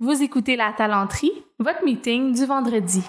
[0.00, 3.02] Vous écoutez La Talenterie, votre meeting du vendredi.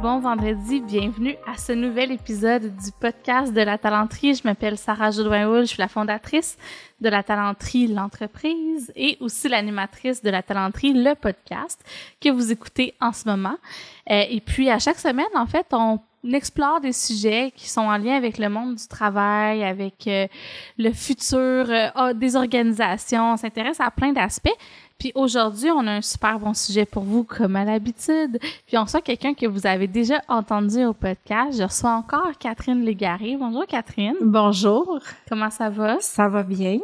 [0.00, 4.36] Bon vendredi, bienvenue à ce nouvel épisode du podcast de La Talenterie.
[4.36, 6.56] Je m'appelle Sarah Jodoin-Houl, je suis la fondatrice
[7.02, 11.84] de La Talenterie, l'entreprise, et aussi l'animatrice de La Talenterie, le podcast
[12.22, 13.58] que vous écoutez en ce moment.
[14.10, 16.00] Euh, et puis, à chaque semaine, en fait, on
[16.32, 20.26] explore des sujets qui sont en lien avec le monde du travail, avec euh,
[20.76, 23.32] le futur euh, des organisations.
[23.32, 24.56] On s'intéresse à plein d'aspects.
[24.98, 28.38] Puis aujourd'hui, on a un super bon sujet pour vous, comme à l'habitude.
[28.66, 31.56] Puis on reçoit quelqu'un que vous avez déjà entendu au podcast.
[31.56, 33.36] Je reçois encore Catherine Légaré.
[33.38, 34.16] Bonjour Catherine.
[34.20, 34.98] Bonjour.
[35.28, 35.98] Comment ça va?
[36.00, 36.80] Ça va bien.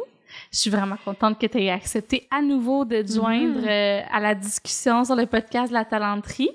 [0.51, 3.69] Je suis vraiment contente que tu aies accepté à nouveau de te joindre mm-hmm.
[3.69, 6.51] euh, à la discussion sur le podcast de la talenterie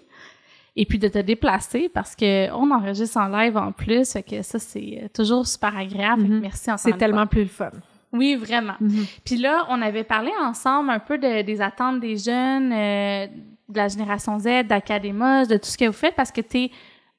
[0.76, 4.42] et puis de te déplacer parce que on enregistre en live en plus, fait que
[4.42, 6.22] ça c'est toujours super agréable.
[6.22, 7.70] Mm merci C'est tellement plus le fun.
[8.12, 8.74] Oui, vraiment.
[8.80, 9.06] Mhm.
[9.24, 13.26] Puis là, on avait parlé ensemble un peu de, des attentes des jeunes, euh,
[13.68, 16.70] de la génération Z, d'Académos, de tout ce que vous faites parce que tu es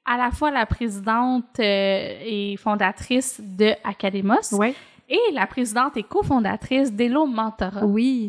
[0.06, 4.74] à la fois la présidente euh, et fondatrice de Académos oui.
[5.08, 7.86] et la présidente et cofondatrice d'Elo Mentorat.
[7.86, 8.28] Oui.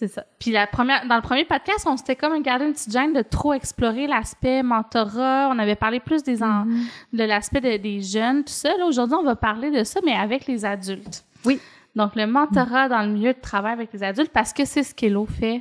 [0.00, 0.24] C'est ça.
[0.38, 3.20] Puis la première, dans le premier podcast, on s'était comme gardé une petite gêne de
[3.20, 5.50] trop explorer l'aspect mentorat.
[5.52, 6.86] On avait parlé plus des Mhm.
[7.12, 8.70] de l'aspect de- des jeunes, tout ça.
[8.78, 11.22] Là, aujourd'hui, on va parler de ça, mais avec les adultes.
[11.44, 11.60] Oui.
[11.94, 14.94] Donc, le mentorat dans le milieu de travail avec les adultes, parce que c'est ce
[14.94, 15.60] qu'Elo fait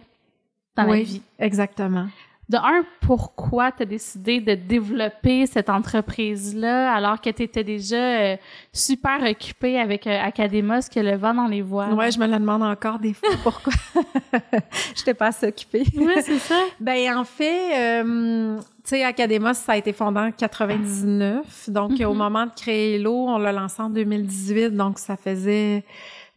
[0.78, 1.22] dans la oui, vie.
[1.38, 2.08] exactement.
[2.50, 7.96] De un, pourquoi tu as décidé de développer cette entreprise-là alors que tu étais déjà
[7.96, 8.38] euh,
[8.74, 11.94] super occupée avec euh, Academos que le vent dans les voiles?
[11.94, 13.72] Ouais, je me la demande encore des fois pourquoi?
[14.96, 15.84] J'étais pas assez occupée.
[15.96, 16.56] Ouais, c'est ça.
[16.80, 21.70] Ben en fait, euh, tu sais, Academos, ça a été fondé en 99.
[21.70, 22.06] Donc, Mhm.
[22.08, 24.70] au moment de créer l'eau, on l'a lancé en 2018.
[24.76, 25.84] Donc, ça faisait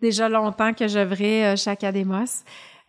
[0.00, 2.24] déjà longtemps que j'œuvrais euh, chez Academos.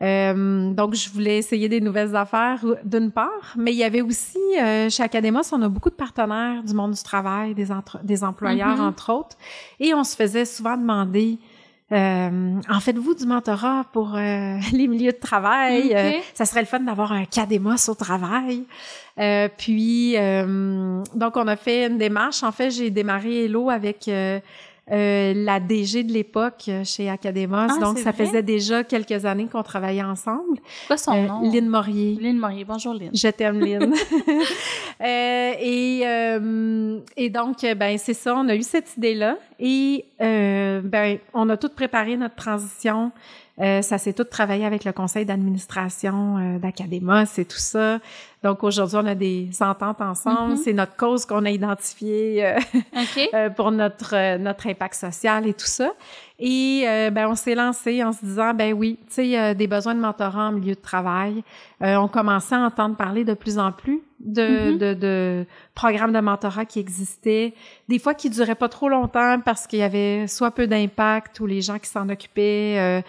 [0.01, 4.37] Euh, donc, je voulais essayer des nouvelles affaires d'une part, mais il y avait aussi,
[4.59, 8.23] euh, chez Academos, on a beaucoup de partenaires du monde du travail, des, entre- des
[8.23, 8.87] employeurs, Mhm.
[8.87, 9.37] entre autres,
[9.79, 11.37] et on se faisait souvent demander,
[11.91, 15.93] euh, en faites-vous du mentorat pour euh, les milieux de travail?
[15.95, 18.63] Euh, ça serait le fun d'avoir un Cademos au travail.
[19.19, 22.41] Euh, puis, euh, donc, on a fait une démarche.
[22.43, 24.09] En fait, j'ai démarré Hello avec
[24.91, 27.55] euh, la DG de l'époque euh, chez Academos.
[27.69, 28.25] Ah, donc, c'est ça vrai?
[28.25, 30.59] faisait déjà quelques années qu'on travaillait ensemble.
[30.87, 31.41] Quoi son Euh, nom?
[31.51, 32.17] Lynn Morier.
[32.19, 32.65] Lynn Morier.
[32.65, 33.11] Bonjour, Lynn.
[33.13, 33.93] Je t'aime, Lynn.
[35.01, 39.37] Euh, et, euh, et donc, ben c'est ça, on a eu cette idée-là.
[39.59, 43.11] Et euh, ben, on a tout préparé notre transition.
[43.59, 47.99] Euh, ça s'est tout travaillé avec le conseil d'administration euh, d'Académos et tout ça.
[48.43, 50.51] Donc aujourd'hui, on a des ententes ensemble.
[50.51, 50.57] Mhm.
[50.57, 52.59] C'est notre cause qu'on a identifiée euh,
[53.33, 55.91] euh, pour notre euh, notre impact social et tout ça.
[56.39, 59.95] Et euh, ben on s'est lancé en se disant ben oui, tu sais des besoins
[59.95, 61.43] de mentorat en milieu de travail.
[61.79, 64.77] On commençait à entendre parler de plus en plus de, Mhm.
[64.77, 67.53] de, de programmes de mentorat qui existaient,
[67.87, 71.45] des fois qui duraient pas trop longtemps parce qu'il y avait soit peu d'impact ou
[71.45, 73.03] les gens qui s'en occupaient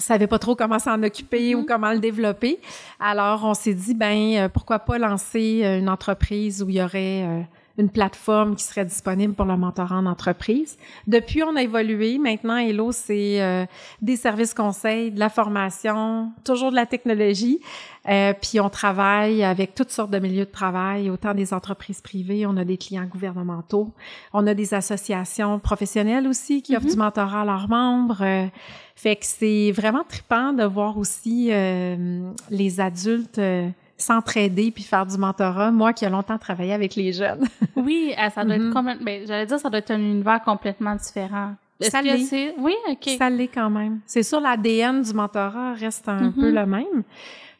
[0.00, 2.58] savaient pas trop comment s'en occuper ou comment le développer.
[2.98, 6.82] Alors on s'est dit ben euh, pourquoi pas lancer euh, une entreprise où il y
[6.82, 7.40] aurait euh,
[7.80, 10.76] une plateforme qui serait disponible pour le mentorat en entreprise.
[11.06, 12.18] Depuis, on a évolué.
[12.18, 13.64] Maintenant, Hello, c'est euh,
[14.02, 17.60] des services conseils, de la formation, toujours de la technologie.
[18.08, 22.46] Euh, puis on travaille avec toutes sortes de milieux de travail, autant des entreprises privées,
[22.46, 23.92] on a des clients gouvernementaux,
[24.32, 26.92] on a des associations professionnelles aussi qui offrent Mhm.
[26.92, 28.22] du mentorat à leurs membres.
[28.22, 28.46] Euh,
[28.94, 33.68] fait que c'est vraiment trippant de voir aussi euh, les adultes euh,
[34.02, 35.70] s'entraider puis faire du mentorat.
[35.70, 37.46] Moi qui ai longtemps travaillé avec les jeunes.
[37.76, 38.66] Oui, euh, ça doit Mhm.
[38.68, 39.04] être complètement.
[39.04, 41.54] Ben, j'allais dire, ça doit être un univers complètement différent.
[41.80, 42.54] Ça l'est.
[42.58, 43.08] Oui, OK.
[43.18, 44.00] Ça l'est quand même.
[44.06, 46.32] C'est sûr, l'ADN du mentorat reste un Mhm.
[46.34, 47.02] peu le même,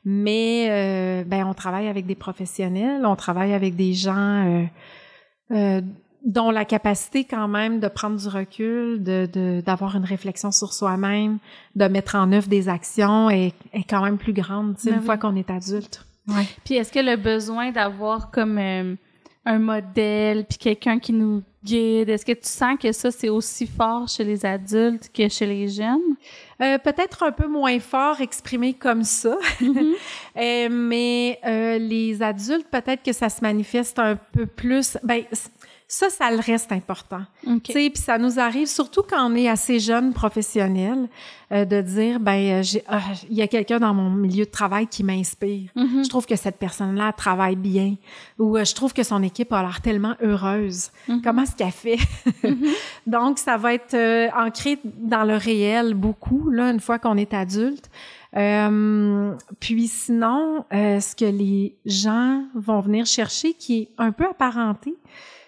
[0.05, 4.65] mais euh, ben on travaille avec des professionnels, on travaille avec des gens euh,
[5.53, 5.81] euh,
[6.27, 10.75] dont la capacité quand même de prendre du recul, de de- d'avoir une réflexion sur
[10.75, 11.39] soi-même,
[11.77, 15.05] de mettre en œuvre des actions est, est quand même plus grande, Ben une oui.
[15.07, 16.05] fois qu'on est adulte.
[16.31, 16.47] Ouais.
[16.65, 18.95] Puis est-ce que le besoin d'avoir comme euh,
[19.45, 23.67] un modèle, puis quelqu'un qui nous guide, est-ce que tu sens que ça, c'est aussi
[23.67, 26.17] fort chez les adultes que chez les jeunes?
[26.63, 29.95] Euh, peut-être un peu moins fort exprimé comme ça, Mhm.
[30.37, 31.39] Euh, mais
[31.79, 34.97] les adultes, peut-être que ça se manifeste un peu plus.
[35.03, 35.25] Ben,
[35.93, 37.23] Ça, ça le reste important.
[37.45, 37.65] OK.
[37.65, 41.09] Tu puis ça nous arrive, surtout quand on est assez jeune professionnel,
[41.51, 44.87] euh, de dire, ben, euh, ah, il y a quelqu'un dans mon milieu de travail
[44.87, 45.69] qui m'inspire.
[45.75, 46.05] Mhm.
[46.05, 47.97] Je trouve que cette personne-là travaille bien,
[48.39, 50.91] ou euh, je trouve que son équipe a l'air tellement heureuse.
[51.09, 51.23] Mhm.
[51.23, 51.99] Comment est-ce qu'elle fait?
[53.09, 57.35] Donc, ça va être euh, ancré dans le réel beaucoup là, une fois qu'on est
[57.35, 57.91] adulte.
[58.37, 64.25] Euh, puis sinon, euh, ce que les gens vont venir chercher, qui est un peu
[64.25, 64.95] apparenté,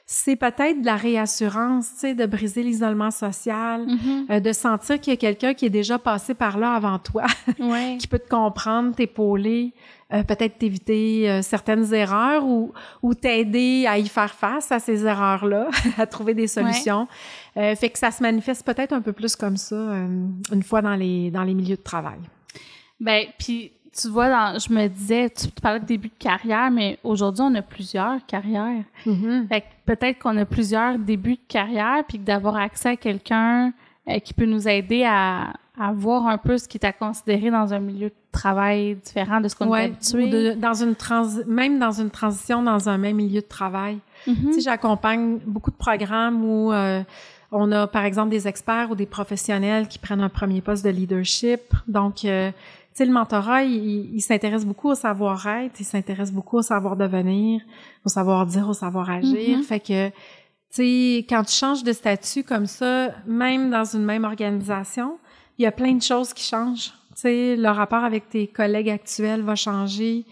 [0.07, 4.27] c'est peut-être de la réassurance, tu sais, de briser l'isolement social, Mhm.
[4.31, 7.25] euh, de sentir qu'il y a quelqu'un qui est déjà passé par là avant toi,
[7.59, 7.97] Ouais.
[7.99, 9.73] qui peut te comprendre, t'épauler,
[10.13, 12.73] euh, peut-être t'éviter euh, certaines erreurs ou,
[13.03, 15.69] ou t'aider à y faire face à ces erreurs-là,
[15.99, 17.09] à trouver des solutions.
[17.57, 20.83] Euh, fait que ça se manifeste peut-être un peu plus comme ça euh, une fois
[20.83, 22.19] dans les dans les milieux de travail.
[23.01, 26.99] Ben, puis tu vois, dans, je me disais, tu parlais de début de carrière, mais
[27.05, 28.85] aujourd'hui, on a plusieurs carrières.
[29.05, 33.73] Fait que peut-être qu'on a plusieurs débuts de carrière, puis que d'avoir accès à quelqu'un
[34.09, 37.51] euh, qui peut nous aider à, à voir un peu ce qui est à considérer
[37.51, 40.25] dans un milieu de travail différent de ce qu'on est Ouais, habitué.
[40.25, 43.99] ou de- dans une transi- même dans une transition dans un même milieu de travail.
[44.27, 44.35] Mhm.
[44.47, 47.03] Tu sais, j'accompagne beaucoup de programmes où euh,
[47.53, 50.91] on a, par exemple, des experts ou des professionnels qui prennent un premier poste de
[50.91, 51.61] leadership.
[51.87, 52.51] Donc, euh,
[52.95, 57.61] sais, le mentorat, il, il s'intéresse beaucoup au savoir-être, il s'intéresse beaucoup au savoir devenir,
[58.05, 59.59] au savoir-dire, au savoir-agir.
[59.59, 59.63] Mhm.
[59.65, 60.15] Fait que, tu
[60.71, 65.19] sais, quand tu changes de statut comme ça, même dans une même organisation,
[65.59, 66.93] il y a plein de choses qui changent.
[67.15, 70.25] Tu sais, le rapport avec tes collègues actuels va changer.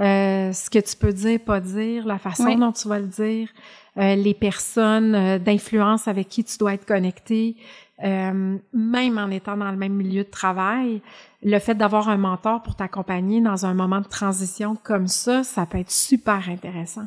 [0.00, 2.56] Euh, ce que tu peux dire, pas dire, la façon Oui.
[2.56, 3.48] dont tu vas le dire,
[3.96, 7.56] euh, les personnes euh, d'influence avec qui tu dois être connecté,
[8.04, 11.02] euh, même en étant dans le même milieu de travail,
[11.42, 15.66] le fait d'avoir un mentor pour t'accompagner dans un moment de transition comme ça, ça
[15.66, 17.06] peut être super intéressant.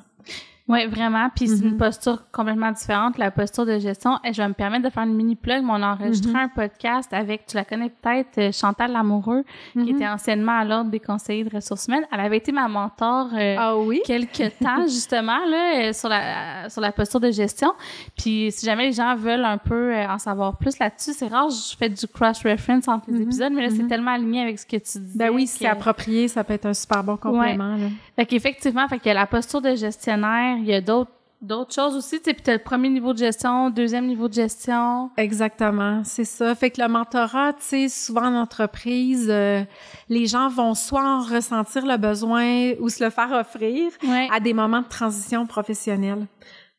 [0.71, 1.29] Oui, vraiment.
[1.35, 1.71] Puis c'est Mhm.
[1.73, 4.17] une posture complètement différente, la posture de gestion.
[4.23, 5.63] Et je vais me permettre de faire une mini plug.
[5.63, 6.35] mais On a enregistré Mhm.
[6.39, 9.87] un podcast avec, tu la connais peut-être, euh, Chantal Lamoureux, qui Mhm.
[9.89, 12.05] était anciennement à l'ordre des conseillers de ressources humaines.
[12.11, 14.01] Elle avait été ma mentor euh, Ah oui?
[14.05, 17.73] quelques temps justement là euh, sur la sur la posture de gestion.
[18.17, 21.49] Puis si jamais les gens veulent un peu euh, en savoir plus là-dessus, c'est rare
[21.49, 23.21] je fais du cross reference entre les Mhm.
[23.23, 23.89] épisodes, mais là c'est Mhm.
[23.89, 25.17] tellement aligné avec ce que tu dis.
[25.17, 27.75] Ben oui, si c'est approprié, ça peut être un super bon complément.
[27.75, 27.87] là.
[28.15, 31.11] Fait qu'effectivement, fait a la posture de gestionnaire, il y a d'autres
[31.41, 34.33] d'autres choses aussi, tu sais, puis t'as le premier niveau de gestion, deuxième niveau de
[34.33, 35.09] gestion.
[35.17, 36.53] Exactement, c'est ça.
[36.53, 39.63] Fait que le mentorat, tu sais, souvent en entreprise, euh,
[40.07, 44.27] les gens vont soit en ressentir le besoin ou se le faire offrir Ouais.
[44.31, 46.27] à des moments de transition professionnelle.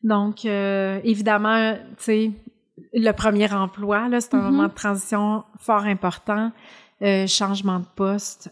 [0.01, 2.31] Donc, euh, évidemment, tu sais,
[2.93, 4.43] le premier emploi, là, c'est un Mhm.
[4.55, 6.53] moment de transition fort important.
[7.01, 8.49] Euh, changement de poste,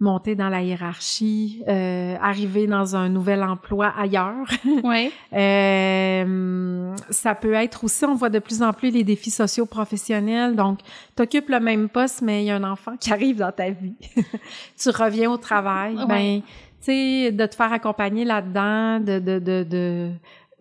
[0.00, 4.46] monter dans la hiérarchie, euh, arriver dans un nouvel emploi ailleurs.
[4.82, 5.10] Ouais.
[5.32, 10.56] Euh, ça peut être aussi, on voit de plus en plus les défis sociaux professionnels.
[10.56, 10.80] Donc,
[11.16, 13.70] tu occupes le même poste, mais il y a un enfant qui arrive dans ta
[13.70, 13.94] vie.
[14.78, 15.96] tu reviens au travail.
[15.96, 16.06] Ouais.
[16.06, 16.40] Ben,
[16.80, 20.10] tu sais, de te faire accompagner là-dedans, de, de, de, de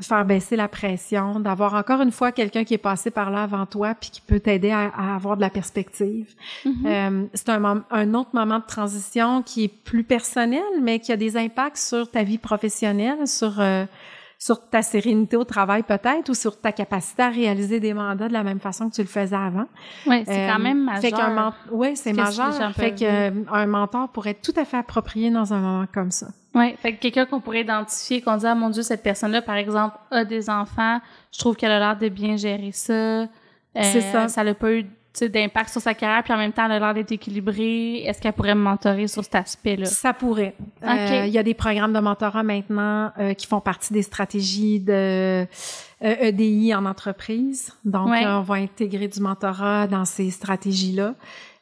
[0.04, 3.66] faire baisser la pression, d'avoir encore une fois quelqu'un qui est passé par là avant
[3.66, 6.34] toi puis qui peut t'aider à, à avoir de la perspective.
[6.66, 6.86] Mhm.
[6.86, 11.18] Euh, c'est un, un autre moment de transition qui est plus personnel, mais qui a
[11.18, 13.86] des impacts sur ta vie professionnelle, sur euh,
[14.46, 18.34] sur ta sérénité au travail peut-être, ou sur ta capacité à réaliser des mandats de
[18.34, 19.68] la même façon que tu le faisais avant.
[20.06, 21.02] Ouais, c'est quand Euh, même majeur.
[21.02, 22.74] Fait qu'un ouais, c'est majeur.
[22.74, 26.12] Fait que euh, un mentor pourrait être tout à fait approprié dans un moment comme
[26.12, 26.28] ça.
[26.54, 29.56] Ouais, fait que quelqu'un qu'on pourrait identifier, qu'on dit ah mon dieu cette personne-là par
[29.56, 31.00] exemple a des enfants,
[31.32, 32.94] je trouve qu'elle a l'air de bien gérer ça.
[32.94, 33.28] Euh,
[33.82, 34.28] C'est ça.
[34.28, 34.86] Ça n'a pas eu
[35.22, 38.04] d'impact sur sa carrière, puis en même temps elle a l'air d'être équilibrée.
[38.04, 39.86] Est-ce qu'elle pourrait me mentorer sur cet aspect-là?
[39.86, 40.56] Ça pourrait.
[40.84, 40.90] Ok.
[40.90, 44.80] Euh, Il y a des programmes de mentorat maintenant euh, qui font partie des stratégies
[44.80, 45.46] de euh,
[46.02, 47.72] EDI en entreprise.
[47.86, 48.26] Donc, Ouais.
[48.26, 51.16] euh, on va intégrer du mentorat dans ces stratégies-là.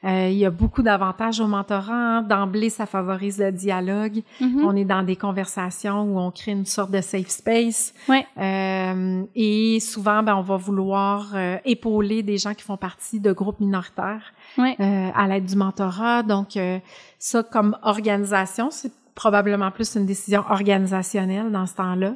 [0.04, 1.94] Euh, il y a beaucoup d'avantages au mentorat.
[1.94, 2.22] hein.
[2.24, 4.24] D'emblée, ça favorise le dialogue.
[4.40, 4.64] Mhm.
[4.66, 7.94] On est dans des conversations où on crée une sorte de safe space.
[8.10, 8.26] Ouais.
[8.40, 11.36] Euh, et souvent, ben, on va vouloir
[11.66, 14.76] épauler des gens qui font partie de groupes minoritaires Ouais.
[14.80, 16.24] euh, à l'aide du mentorat.
[16.24, 16.80] Donc, euh,
[17.20, 22.14] ça, comme organisation, c'est probablement plus une décision organisationnelle dans ce temps-là.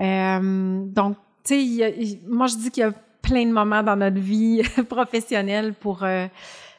[0.00, 1.90] Euh, donc, tu sais, y a-
[2.28, 2.92] moi, je dis qu'il y a
[3.22, 6.26] plein de moments dans notre vie professionnelle pour euh,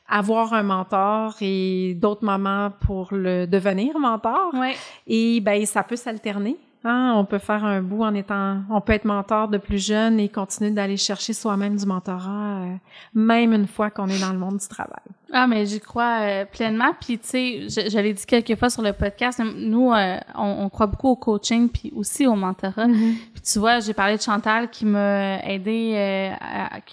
[0.07, 4.53] avoir un mentor et d'autres moments pour le devenir mentor.
[4.53, 4.73] Ouais.
[5.07, 6.57] Et ben ça peut s'alterner.
[6.83, 10.19] Hein, on peut faire un bout en étant, on peut être mentor de plus jeune
[10.19, 12.75] et continuer d'aller chercher soi-même du mentorat, euh,
[13.13, 15.03] même une fois qu'on est dans le monde du travail.
[15.31, 16.91] Ah, mais j'y crois euh, pleinement.
[16.99, 20.87] Puis, tu sais, je, l'ai dit quelques fois sur le podcast, nous, euh, on, croit
[20.87, 22.87] beaucoup au coaching puis aussi au mentorat.
[22.87, 23.15] Mm-hmm.
[23.31, 26.33] Puis, tu vois, j'ai parlé de Chantal qui m'a aidé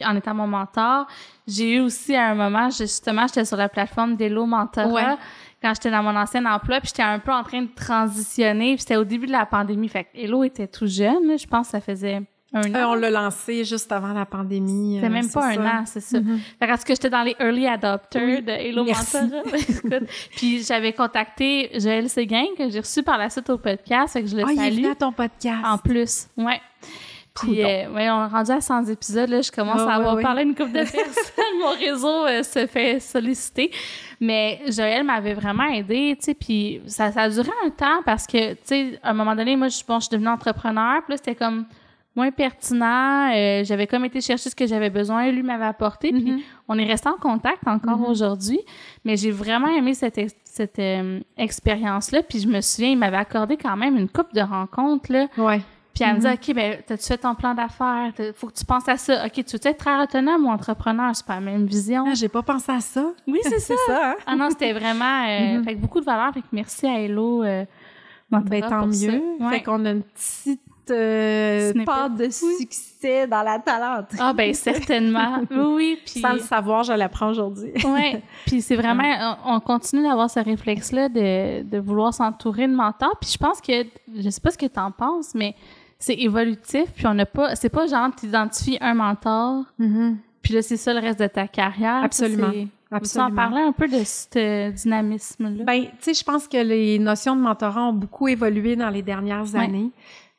[0.05, 1.07] en étant mon mentor.
[1.47, 5.17] J'ai eu aussi à un moment, justement, j'étais sur la plateforme d'Hello Mentorat
[5.63, 8.81] quand j'étais dans mon ancien emploi, puis j'étais un peu en train de transitionner, puis
[8.81, 9.89] c'était au début de la pandémie.
[9.89, 12.23] Fait que Hello était tout jeune, je pense que ça faisait
[12.55, 12.93] un euh, an.
[12.93, 14.97] on l'a lancé juste avant la pandémie.
[14.97, 16.19] C'était même pas un an, c'est ça.
[16.19, 19.43] Mm Parce que j'étais dans les early adopters de Hello Mentorat.
[20.37, 24.29] puis j'avais contacté Joël Séguin, que j'ai reçu par la suite au podcast, fait que
[24.29, 24.79] je le oh, salue.
[24.79, 25.65] il est à ton podcast.
[25.65, 26.61] En plus, ouais.
[27.41, 29.29] Puis, euh, ouais, on est rendu à 100 épisodes.
[29.29, 31.59] Là, je commence à avoir parlé à une couple de personnes.
[31.61, 33.71] Mon réseau euh, se fait solliciter.
[34.21, 38.27] Mais Joël m'avait vraiment aidé, tu sais, puis ça, ça a duré un temps parce
[38.27, 41.13] que, tu sais, à un moment donné, moi, je, bon, je suis devenue entrepreneur, puis
[41.13, 41.67] là, c'était comme
[42.17, 43.31] moins pertinent.
[43.33, 46.43] Euh, j'avais comme été chercher ce que j'avais besoin, lui m'avait apporté, puis mm-hmm.
[46.67, 48.11] on est resté en contact encore mm-hmm.
[48.11, 48.61] aujourd'hui.
[49.05, 50.81] Mais j'ai vraiment aimé cette, cette
[51.37, 55.29] expérience-là, puis je me souviens, il m'avait accordé quand même une coupe de rencontres, là.
[55.37, 55.61] Ouais
[55.95, 56.33] puis elle me dit, mhm.
[56.35, 58.13] OK, ben, t'as-tu fait ton plan d'affaires?
[58.35, 59.27] Faut que tu penses à ça.
[59.27, 61.11] OK, tu veux être très autonome ou entrepreneur?
[61.15, 62.05] C'est pas la même vision.
[62.07, 63.13] Ah, j'ai pas pensé à ça.
[63.27, 63.75] Oui, c'est ça.
[63.87, 64.17] ça hein?
[64.27, 65.65] Ah non, c'était vraiment, euh, mhm.
[65.65, 66.33] fait beaucoup de valeur.
[66.33, 67.43] Fait que merci à Hello.
[67.43, 67.65] Euh,
[68.31, 69.23] ben, tant mieux.
[69.51, 74.09] Fait qu'on a une petite euh, part de succès dans la talente.
[74.19, 75.43] Ah ben certainement.
[75.51, 77.73] oui, puis sans le savoir, je l'apprends aujourd'hui.
[77.85, 78.17] oui.
[78.47, 83.19] Puis c'est vraiment on, continue d'avoir ce réflexe là de, de vouloir s'entourer de mentors.
[83.21, 83.85] Puis je pense que
[84.17, 85.55] je sais pas ce que tu en penses, mais
[85.99, 90.17] c'est évolutif, puis on n'a pas, c'est pas genre t'identifies un mentor, mm-hmm.
[90.43, 92.03] puis là c'est ça le reste de ta carrière.
[92.03, 92.53] Absolument.
[92.91, 93.31] Absolument.
[93.31, 95.65] en parler un peu de ce dynamisme-là?
[95.65, 99.03] Ben, tu sais, je pense que les notions de mentorat ont beaucoup évolué dans les
[99.03, 99.91] dernières années.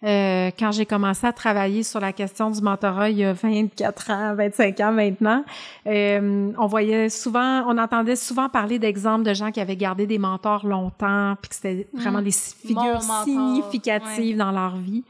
[0.01, 4.11] Euh, quand j'ai commencé à travailler sur la question du mentorat il y a 24
[4.11, 5.43] ans, 25 ans maintenant,
[5.87, 10.17] euh, on voyait souvent, on entendait souvent parler d'exemples de gens qui avaient gardé des
[10.17, 12.23] mentors longtemps, puis que c'était vraiment mm.
[12.23, 15.03] des figures significatives dans leur vie.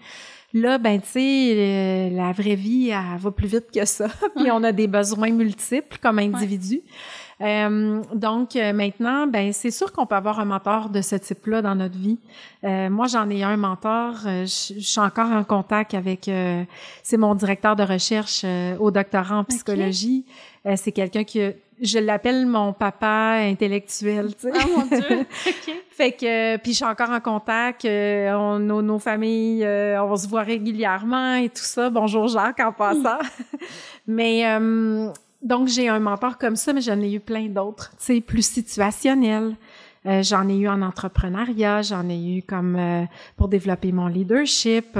[0.54, 4.08] Là, ben, tu sais, la vraie vie, elle va plus vite que ça.
[4.36, 6.82] Puis on a des besoins multiples comme individu.
[7.42, 11.62] Euh, donc euh, maintenant, ben c'est sûr qu'on peut avoir un mentor de ce type-là
[11.62, 12.20] dans notre vie.
[12.66, 14.16] Euh, moi, j'en ai un mentor.
[14.26, 16.30] je, suis encore en contact avec.
[17.04, 18.46] c'est mon directeur de recherche
[18.80, 20.26] au doctorat en psychologie.
[20.76, 21.40] c'est quelqu'un qui
[21.82, 24.52] je l'appelle mon papa intellectuel, tu sais.
[24.54, 25.26] Ah mon dieu.
[25.92, 30.16] fait que puis je suis encore en contact, euh, on, nos, nos, familles, euh, on
[30.16, 31.90] se voit régulièrement et tout ça.
[31.90, 33.20] Bonjour Jacques en passant.
[34.08, 35.10] mais euh,
[35.42, 38.46] donc j'ai un mentor comme ça, mais j'en ai eu plein d'autres, tu sais, plus
[38.46, 39.56] situationnels.
[40.06, 44.98] J'en ai eu en entrepreneuriat, j'en ai eu comme pour développer mon leadership.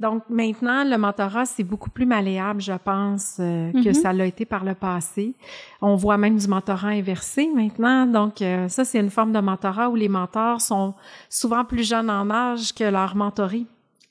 [0.00, 3.94] Donc maintenant, le mentorat, c'est beaucoup plus malléable, je pense, euh, que mhm.
[3.94, 5.34] ça l'a été par le passé.
[5.82, 8.06] On voit même du mentorat inversé maintenant.
[8.06, 10.94] Donc euh, ça, c'est une forme de mentorat où les mentors sont
[11.28, 13.66] souvent plus jeunes en âge que leurs mentorés.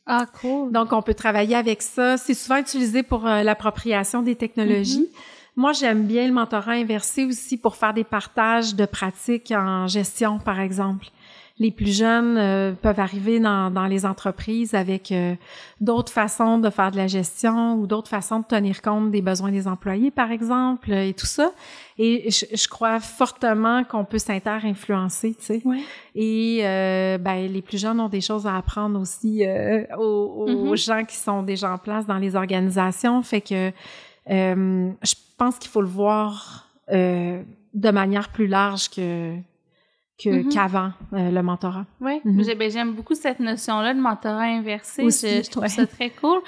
[0.05, 0.71] Ah, cool.
[0.71, 2.17] Donc on peut travailler avec ça.
[2.17, 4.99] C'est souvent utilisé pour euh, l'appropriation des technologies.
[4.99, 5.07] Mhm.
[5.59, 10.39] Moi, j'aime bien le mentorat inversé aussi pour faire des partages de pratiques en gestion,
[10.39, 11.07] par exemple
[11.61, 15.35] les plus jeunes euh, peuvent arriver dans, dans, les entreprises avec euh,
[15.81, 19.51] d'autres façons de faire de la gestion ou d'autres façons de tenir compte des besoins
[19.51, 21.51] des employés, par exemple, et tout ça.
[21.97, 25.61] Et je, je crois fortement qu'on peut s'inter-influencer, tu sais.
[26.15, 29.43] Et euh, ben, les plus jeunes ont des choses à apprendre aussi
[29.97, 30.85] aux, aux mm-hmm.
[30.85, 33.21] gens qui sont déjà en place dans les organisations.
[33.21, 33.73] Fait que
[34.29, 39.35] je pense qu'il faut le voir de manière plus large que
[40.25, 40.53] Mm-hmm.
[40.53, 41.85] qu'avant euh, le mentorat.
[42.01, 42.57] Oui, mm-hmm.
[42.57, 45.03] ben, j'aime beaucoup cette notion-là de mentorat inversé.
[45.03, 46.39] je, trouve ça très cool.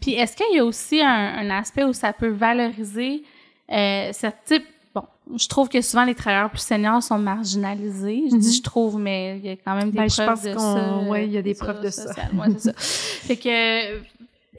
[0.00, 3.22] Puis est-ce qu'il y a aussi un, aspect où ça peut valoriser
[3.70, 5.04] euh, ce type Bon,
[5.36, 8.24] je trouve que souvent les travailleurs plus seniors sont marginalisés.
[8.28, 8.56] Je dis mm-hmm.
[8.56, 11.00] je trouve, mais il y a quand même des ben, preuves de ça.
[11.06, 12.12] Oui, il y a des preuves de ça.
[12.12, 12.72] c'est ça.
[12.76, 14.00] fait que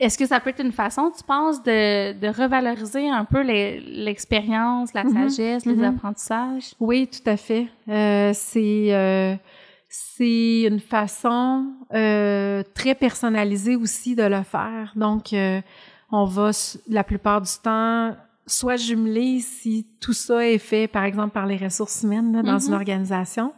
[0.01, 4.93] est-ce que ça peut être une façon, tu penses, de, de revaloriser un peu l'expérience,
[4.93, 5.29] la mhm.
[5.29, 5.95] sagesse, les mhm.
[5.95, 6.73] apprentissages?
[6.79, 7.67] Oui, tout à fait.
[7.87, 9.35] Euh, c'est euh,
[9.87, 14.93] c'est une façon euh, très personnalisée aussi de le faire.
[14.95, 15.61] Donc, euh,
[16.11, 16.51] on va
[16.87, 18.15] la plupart du temps
[18.47, 22.59] soit jumeler si tout ça est fait, par exemple, par les ressources humaines là, dans
[22.59, 22.77] une mhm.
[22.79, 23.53] organisation.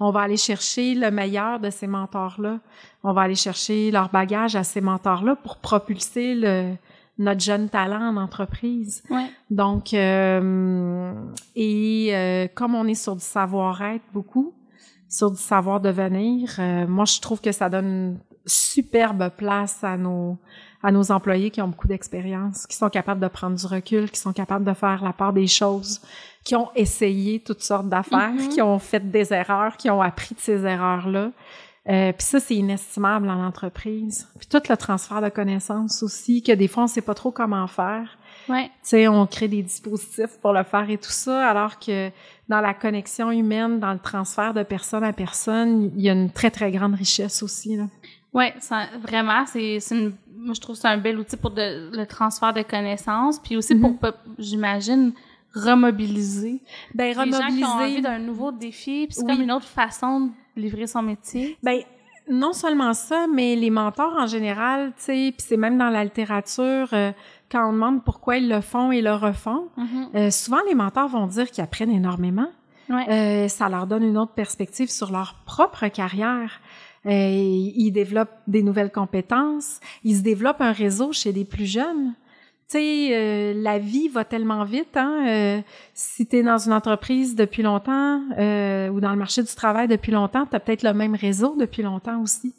[0.00, 2.60] On va aller chercher le meilleur de ces mentors-là.
[3.02, 6.74] On va aller chercher leur bagage à ces mentors-là pour propulser le,
[7.18, 9.02] notre jeune talent en entreprise.
[9.10, 9.26] Ouais.
[9.50, 11.12] Donc, euh,
[11.56, 14.54] et euh, comme on est sur du savoir-être beaucoup,
[15.08, 20.38] sur du savoir devenir, euh, moi je trouve que ça donne superbe place à nos
[20.82, 24.20] à nos employés qui ont beaucoup d'expérience, qui sont capables de prendre du recul, qui
[24.20, 26.00] sont capables de faire la part des choses,
[26.44, 28.48] qui ont essayé toutes sortes d'affaires, Mhm.
[28.48, 31.30] qui ont fait des erreurs, qui ont appris de ces erreurs-là.
[31.88, 34.28] Euh, puis ça, c'est inestimable en entreprise.
[34.38, 37.66] Puis tout le transfert de connaissances aussi, que des fois, on sait pas trop comment
[37.66, 38.18] faire.
[38.48, 38.66] Ouais.
[38.66, 42.10] Tu sais, on crée des dispositifs pour le faire et tout ça, alors que
[42.48, 46.30] dans la connexion humaine, dans le transfert de personne à personne, il y a une
[46.30, 47.76] très, très grande richesse aussi.
[47.76, 47.84] Là.
[48.60, 52.06] Ça, vraiment, c'est, une, moi je trouve que c'est un bel outil pour de- le
[52.06, 54.12] transfert de connaissances, puis aussi pour, Mhm.
[54.38, 55.12] j'imagine,
[55.54, 56.60] remobiliser
[56.94, 58.00] Ben, les gens qui ont envie remobiliser.
[58.02, 59.32] d'un nouveau défi, puis c'est Oui.
[59.32, 60.30] comme une autre façon de
[60.60, 61.56] livrer son métier.
[61.62, 61.80] Ben,
[62.30, 66.04] non seulement ça, mais les mentors en général, tu sais, puis c'est même dans la
[66.04, 67.12] littérature, euh,
[67.50, 70.08] quand on demande pourquoi ils le font et le refont, Mhm.
[70.14, 72.48] euh, souvent les mentors vont dire qu'ils apprennent énormément.
[72.90, 73.06] Ouais.
[73.10, 76.60] Euh, ça leur donne une autre perspective sur leur propre carrière.
[77.06, 79.80] Euh, ils développent des nouvelles compétences.
[80.04, 82.14] Ils se développent un réseau chez les plus jeunes.
[82.68, 84.94] Tu sais, euh, la vie va tellement vite.
[84.96, 85.24] Hein?
[85.26, 85.60] Euh,
[85.94, 89.88] si tu es dans une entreprise depuis longtemps euh, ou dans le marché du travail
[89.88, 92.54] depuis longtemps, tu as peut-être le même réseau depuis longtemps aussi.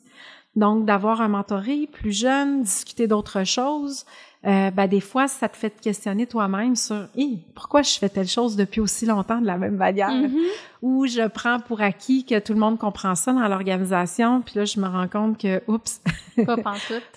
[0.55, 4.05] Donc, d'avoir un mentoré plus jeune, discuter d'autres choses,
[4.46, 8.08] euh, ben, des fois, ça te fait te questionner toi-même sur Hi, pourquoi je fais
[8.08, 10.10] telle chose depuis aussi longtemps de la même manière?
[10.12, 10.38] Mhm.
[10.81, 14.63] Ou je prends pour acquis que tout le monde comprend ça dans l'organisation, puis là,
[14.65, 16.01] je me rends compte que, oups,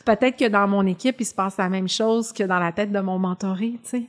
[0.04, 2.90] peut-être que dans mon équipe, il se passe la même chose que dans la tête
[2.92, 4.02] de mon mentoré, tu sais.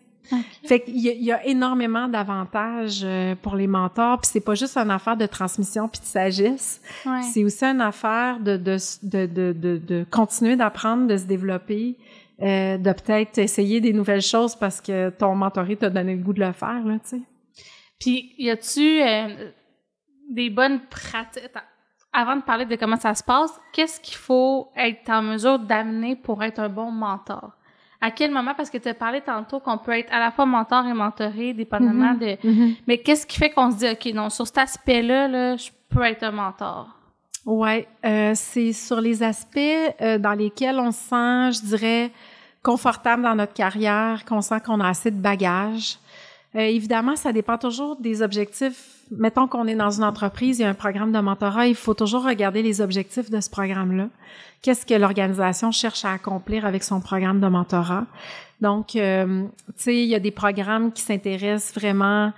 [0.65, 4.39] Fait qu'il y, a- il y a énormément d'avantages euh, pour les mentors, puis c'est
[4.39, 7.21] pas juste une affaire de transmission puis de sagesse, Ouais.
[7.33, 11.97] c'est aussi une affaire de, de, de, de, de continuer d'apprendre, de se développer,
[12.43, 16.33] euh, de peut-être essayer des nouvelles choses parce que ton mentoré t'a donné le goût
[16.33, 17.21] de le faire, là, tu sais.
[17.99, 19.49] Puis, y a-tu euh,
[20.29, 21.43] des bonnes pratiques?
[21.45, 21.65] Attends,
[22.11, 26.15] Avant de parler de comment ça se passe, qu'est-ce qu'il faut être en mesure d'amener
[26.15, 27.51] pour être un bon mentor?
[28.01, 28.53] À quel moment?
[28.55, 31.53] Parce que tu as parlé tantôt qu'on peut être à la fois mentor et mentoré,
[31.53, 32.19] dépendamment Mhm.
[32.19, 32.37] de...
[32.85, 36.03] Mais qu'est-ce qui fait qu'on se dit, OK, non, sur cet aspect-là, là, je peux
[36.03, 36.89] être un mentor?
[37.45, 39.57] Ouais, euh, c'est sur les aspects
[40.01, 42.11] euh, dans lesquels on se sent, je dirais,
[42.63, 45.97] confortable dans notre carrière, qu'on sent qu'on a assez de bagages.
[46.55, 49.01] Euh, évidemment, ça dépend toujours des objectifs.
[49.11, 51.93] Mettons qu'on est dans une entreprise, il y a un programme de mentorat, il faut
[51.93, 54.07] toujours regarder les objectifs de ce programme-là.
[54.61, 58.05] Qu'est-ce que l'organisation cherche à accomplir avec son programme de mentorat?
[58.61, 62.31] Donc, euh, tu sais, il y a des programmes qui s'intéressent vraiment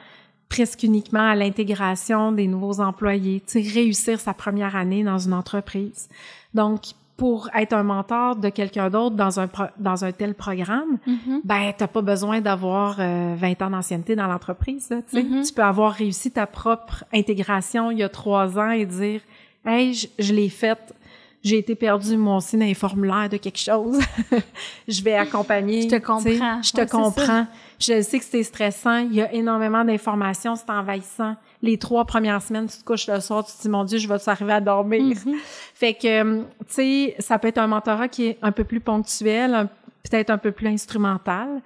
[0.50, 5.34] presque uniquement à l'intégration des nouveaux employés, tu sais, réussir sa première année dans une
[5.34, 6.10] entreprise.
[6.54, 6.82] Donc,
[7.18, 11.42] pour être un mentor de quelqu'un d'autre dans un pro- dans un tel programme, Mhm.
[11.46, 14.90] ben t'as pas besoin d'avoir euh, 20 ans d'ancienneté dans l'entreprise.
[14.90, 19.22] là, tu peux avoir réussi ta propre intégration il y a trois ans et dire,
[19.66, 20.94] hey, je, je l'ai faite.
[21.42, 24.00] J'ai été perdu moi aussi dans les formulaires de quelque chose.
[24.88, 25.84] je vais accompagner.
[25.84, 26.62] Je te comprends.
[26.64, 27.46] Je te Ouais, comprends.
[27.80, 28.98] Je sais que c'est stressant.
[28.98, 30.56] Il y a énormément d'informations.
[30.56, 31.36] C'est envahissant.
[31.66, 34.08] Les trois premières semaines, tu te couches le soir, tu te dis, mon Dieu, je
[34.08, 35.18] vais arriver à dormir.
[35.26, 35.36] Mhm.
[35.74, 38.80] Fait que, euh, tu sais, ça peut être un mentorat qui est un peu plus
[38.80, 39.68] ponctuel,
[40.04, 41.62] peut-être un peu plus instrumental.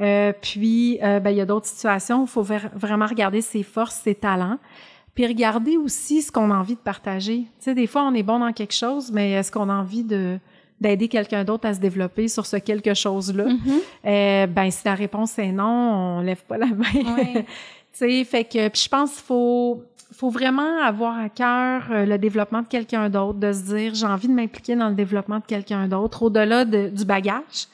[0.00, 3.62] Euh, puis, euh, ben, il y a d'autres situations où il faut vraiment regarder ses
[3.62, 4.58] forces, ses talents.
[5.14, 7.40] Puis regarder aussi ce qu'on a envie de partager.
[7.40, 10.04] Tu sais, des fois, on est bon dans quelque chose, mais est-ce qu'on a envie
[10.04, 10.38] de
[10.80, 13.44] d'aider quelqu'un d'autre à se développer sur ce quelque chose-là?
[13.44, 13.60] Mhm.
[14.06, 17.16] Euh, ben, si la réponse est non, on lève pas la main.
[17.16, 17.46] Ouais.
[17.98, 19.82] sais, fait que puis je pense qu'il faut
[20.14, 24.06] faut vraiment avoir à cœur euh, le développement de quelqu'un d'autre, de se dire j'ai
[24.06, 27.66] envie de m'impliquer dans le développement de quelqu'un d'autre, au-delà de- du bagage.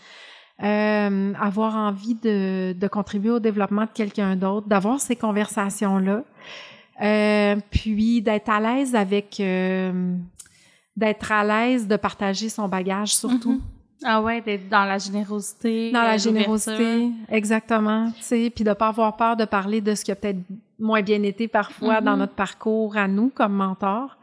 [0.63, 6.25] Euh, avoir envie de, contribuer au développement de quelqu'un d'autre, d'avoir ces conversations-là,
[7.01, 9.41] euh, puis d'être à l'aise avec,
[10.97, 13.53] d'être à l'aise de partager son bagage surtout.
[13.53, 13.61] Mhm.
[14.05, 15.91] Ah ouais, d'être dans la générosité.
[15.91, 18.13] Dans la euh, générosité, exactement.
[18.29, 20.39] Puis de pas avoir peur de parler de ce qui a peut-être
[20.79, 24.17] moins bien été parfois dans notre parcours à nous comme mentor.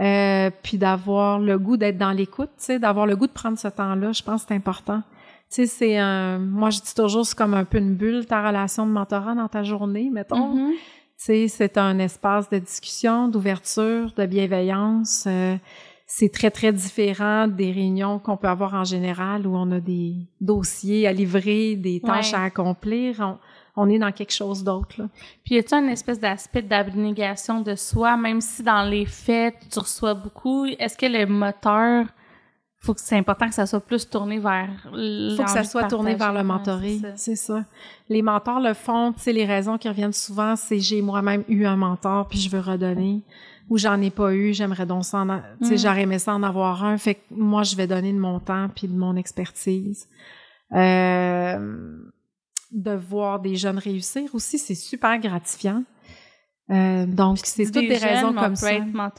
[0.00, 2.50] Euh, puis d'avoir le goût d'être dans l'écoute,
[2.80, 5.02] d'avoir le goût de prendre ce temps-là, je pense que c'est important.
[5.50, 8.44] Tu sais, c'est un, moi je dis toujours, c'est comme un peu une bulle ta
[8.44, 10.48] relation de mentorat dans ta journée, mettons.
[10.48, 10.72] Mhm.
[10.72, 10.78] Tu
[11.16, 15.26] sais, c'est un espace de discussion, d'ouverture, de bienveillance.
[15.28, 15.56] euh,
[16.16, 20.14] c'est très, très différent des réunions qu'on peut avoir en général où on a des
[20.40, 22.38] dossiers à livrer, des tâches Ouais.
[22.38, 23.18] à accomplir.
[23.76, 25.02] On, on est dans quelque chose d'autre.
[25.44, 29.78] Puis y a-t-il une espèce d'aspect d'abnégation de soi, même si dans les faits, tu
[29.80, 30.66] reçois beaucoup?
[30.66, 32.06] Est-ce que le moteur
[32.78, 36.14] faut que c'est important que ça soit plus tourné vers faut que ça soit tourné
[36.14, 37.64] vers le mentoré c'est ça.
[38.10, 41.64] les mentors le font tu sais les raisons qui reviennent souvent c'est j'ai moi-même eu
[41.64, 43.22] un mentor puis je veux redonner
[43.68, 45.24] ou j'en ai pas eu j'aimerais donc ça
[45.60, 45.78] tu sais mm.
[45.78, 48.68] j'aurais aimé ça en avoir un fait que moi je vais donner de mon temps
[48.74, 50.08] puis de mon expertise
[50.72, 51.98] euh,
[52.72, 55.82] de voir des jeunes réussir aussi c'est super gratifiant
[56.70, 58.70] euh, donc, c'est toutes des raisons comme ça.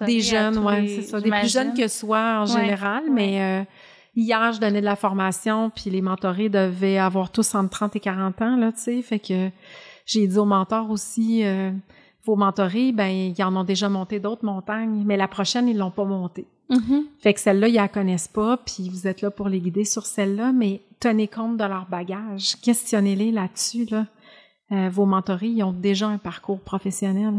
[0.06, 1.22] Des jeunes, ouais, c'est ça.
[1.22, 3.64] Des plus jeunes que soi en général, mais euh,
[4.16, 8.00] hier, je donnais de la formation, puis les mentorés devaient avoir tous entre 30 et
[8.00, 9.02] 40 ans, là, tu sais.
[9.02, 9.50] Fait que
[10.06, 11.72] j'ai dit aux mentors aussi, euh,
[12.26, 15.92] vos mentorés, ben, ils en ont déjà monté d'autres montagnes, mais la prochaine, ils l'ont
[15.92, 16.48] pas montée.
[16.70, 17.04] Mm-hmm.
[17.20, 20.06] Fait que celle-là, ils la connaissent pas, puis vous êtes là pour les guider sur
[20.06, 22.56] celle-là, mais tenez compte de leur bagage.
[22.62, 24.08] Questionnez-les là-dessus, là.
[24.72, 27.36] Euh, vos mentorés, ils ont déjà un parcours professionnel.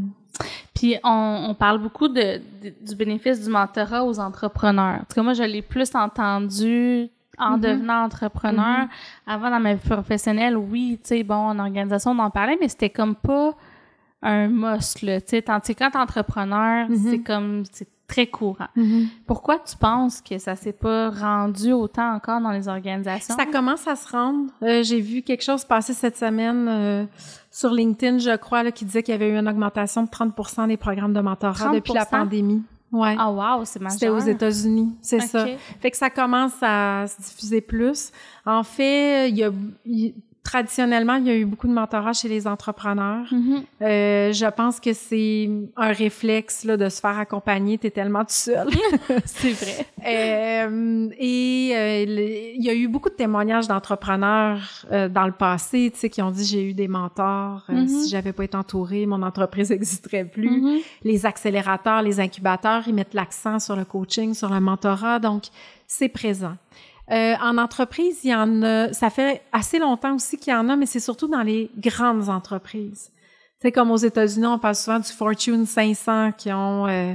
[0.75, 2.41] Puis on, parle beaucoup de,
[2.81, 5.01] du bénéfice du mentorat aux entrepreneurs.
[5.01, 7.61] En tout cas, moi, je l'ai plus entendu en mm-hmm.
[7.61, 8.85] devenant entrepreneur.
[8.85, 9.27] Mm-hmm.
[9.27, 12.69] Avant, dans ma vie professionnelle, oui, tu sais, bon, en organisation, on en parlait, mais
[12.69, 13.57] c'était comme pas
[14.27, 15.43] un must, là, tu sais.
[15.43, 17.11] Tandis que quand t'es entrepreneur, mm-hmm.
[17.11, 17.63] c'est comme,
[18.07, 18.69] très courant.
[18.77, 19.07] Mm-hmm.
[19.27, 23.37] Pourquoi tu penses que ça s'est pas rendu autant encore dans les organisations?
[23.37, 24.51] Ça commence à se rendre.
[24.63, 27.05] Euh, j'ai vu quelque chose passer cette semaine euh,
[27.51, 30.69] sur LinkedIn, je crois, là, qui disait qu'il y avait eu une augmentation de 30%
[30.69, 32.63] des programmes de mentorat depuis la pandémie.
[32.93, 33.17] Ouais.
[33.19, 33.99] Ah wow, c'est majeur.
[33.99, 35.47] C'était aux États-Unis, c'est ça.
[35.81, 38.13] Fait que ça commence à se diffuser plus.
[38.45, 39.51] En fait, il y a
[40.47, 43.27] traditionnellement, il y a eu beaucoup de mentorat chez les entrepreneurs.
[43.33, 43.63] Mm-hmm.
[43.83, 47.79] euh, je pense que c'est un réflexe là, de se faire accompagner.
[47.79, 48.69] Tu es tellement tout seul.
[49.25, 49.87] c'est vrai.
[50.07, 55.99] Euh, et euh, il y a eu beaucoup de témoignages d'entrepreneurs dans le passé tu
[55.99, 57.65] sais, qui ont dit j'ai eu des mentors.
[57.69, 57.89] Mm-hmm.
[57.89, 60.49] Si j'avais pas été entourée, mon entreprise n'existerait plus.
[60.49, 60.83] Mm-hmm.
[61.03, 65.19] Les accélérateurs, les incubateurs, ils mettent l'accent sur le coaching, sur le mentorat.
[65.19, 65.45] Donc,
[65.89, 66.57] c'est présent.
[67.11, 70.69] Euh, en entreprise, il y en a, ça fait assez longtemps aussi qu'il y en
[70.69, 73.11] a, mais c'est surtout dans les grandes entreprises.
[73.61, 77.15] C'est comme aux États-Unis, on parle souvent du Fortune 500 qui ont, euh,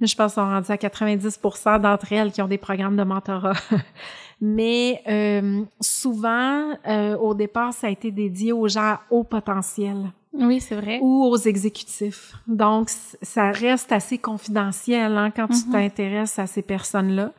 [0.00, 3.52] je pense, sont rendus à 90% d'entre elles qui ont des programmes de mentorat.
[4.40, 10.12] mais euh, souvent, euh, au départ, ça a été dédié aux gens au potentiel.
[10.32, 10.98] Oui, c'est vrai.
[11.00, 12.34] Ou aux exécutifs.
[12.46, 12.90] Donc,
[13.22, 15.72] ça reste assez confidentiel hein, quand tu mm-hmm.
[15.72, 17.32] t'intéresses à ces personnes-là.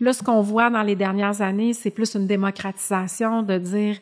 [0.00, 3.96] Là, ce qu'on voit dans les dernières années, c'est plus une démocratisation de dire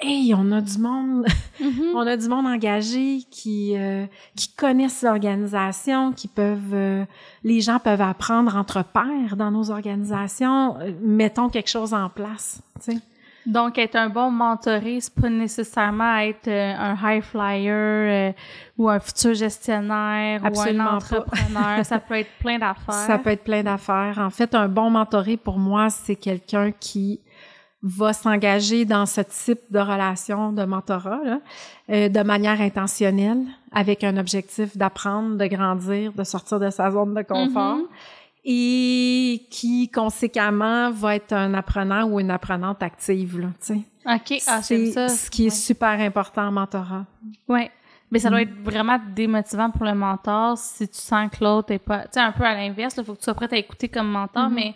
[0.00, 1.26] Hey, on a du monde,
[1.60, 1.90] mm-hmm.
[1.94, 4.06] on a du monde engagé qui euh,
[4.36, 7.04] qui connaissent l'organisation, qui peuvent, euh,
[7.42, 10.78] les gens peuvent apprendre entre pairs dans nos organisations.
[10.78, 12.62] Euh, mettons quelque chose en place.
[12.80, 12.98] Tu sais.
[13.48, 18.32] Donc, être un bon mentoré, c'est pas nécessairement être euh, un high flyer euh,
[18.76, 21.82] ou un futur gestionnaire ou un entrepreneur.
[21.82, 22.94] ça peut être plein d'affaires.
[22.94, 24.18] Ça peut être plein d'affaires.
[24.18, 27.20] En fait, un bon mentoré, pour moi, c'est quelqu'un qui
[27.82, 31.20] va s'engager dans ce type de relation de mentorat
[31.88, 37.14] euh, de manière intentionnelle, avec un objectif d'apprendre, de grandir, de sortir de sa zone
[37.14, 37.78] de confort.
[37.78, 37.86] Mm-hmm
[38.44, 43.80] et qui conséquemment va être un apprenant ou une apprenante active là, tu sais.
[44.06, 45.08] OK, ah, c'est ça.
[45.08, 47.04] ce qui est super important en mentorat.
[47.46, 47.70] Ouais.
[48.10, 48.42] Mais ça doit mm.
[48.42, 52.20] être vraiment démotivant pour le mentor si tu sens que l'autre est pas, tu sais
[52.20, 54.54] un peu à l'inverse, il faut que tu sois prêt à écouter comme mentor mm-hmm.
[54.54, 54.74] mais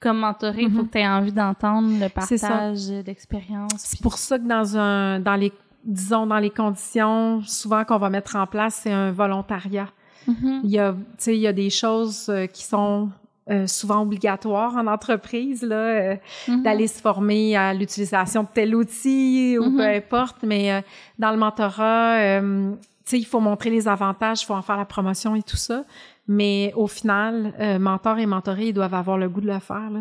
[0.00, 0.86] comme mentoré, il faut mm-hmm.
[0.86, 3.74] que tu aies envie d'entendre le partage d'expérience.
[3.76, 5.52] C'est pour ça que dans un dans les
[5.84, 9.88] disons dans les conditions souvent qu'on va mettre en place, c'est un volontariat.
[10.30, 10.60] Mm-hmm.
[10.64, 13.10] Il y a, tu sais, il y a des choses euh, qui sont
[13.50, 16.16] euh, souvent obligatoires en entreprise, là, euh,
[16.46, 16.62] mm-hmm.
[16.62, 19.76] d'aller se former à l'utilisation de tel outil ou mm-hmm.
[19.76, 20.84] peu importe, mais
[21.18, 24.84] dans le mentorat, tu sais, il faut montrer les avantages, il faut en faire la
[24.84, 25.84] promotion et tout ça.
[26.28, 29.90] Mais au final, mentor et mentoré, ils doivent avoir le goût de le faire.
[29.90, 30.00] Là,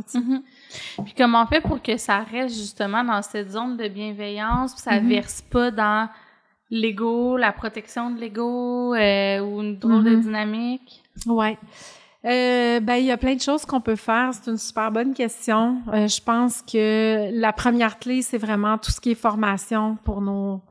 [1.04, 4.84] Puis comment on fait pour que ça reste justement dans cette zone de bienveillance, puis
[4.84, 6.08] ça verse pas dans
[6.72, 10.22] l'ego, la protection de l'ego euh, ou une drôle de mm-hmm.
[10.22, 11.04] dynamique?
[11.26, 11.58] Ouais.
[12.26, 14.32] Euh, ben, il y a plein de choses qu'on peut faire.
[14.34, 15.82] C'est une super bonne question.
[15.94, 20.22] Euh, je pense que la première clé, c'est vraiment tout ce qui est formation pour
[20.22, 20.62] nos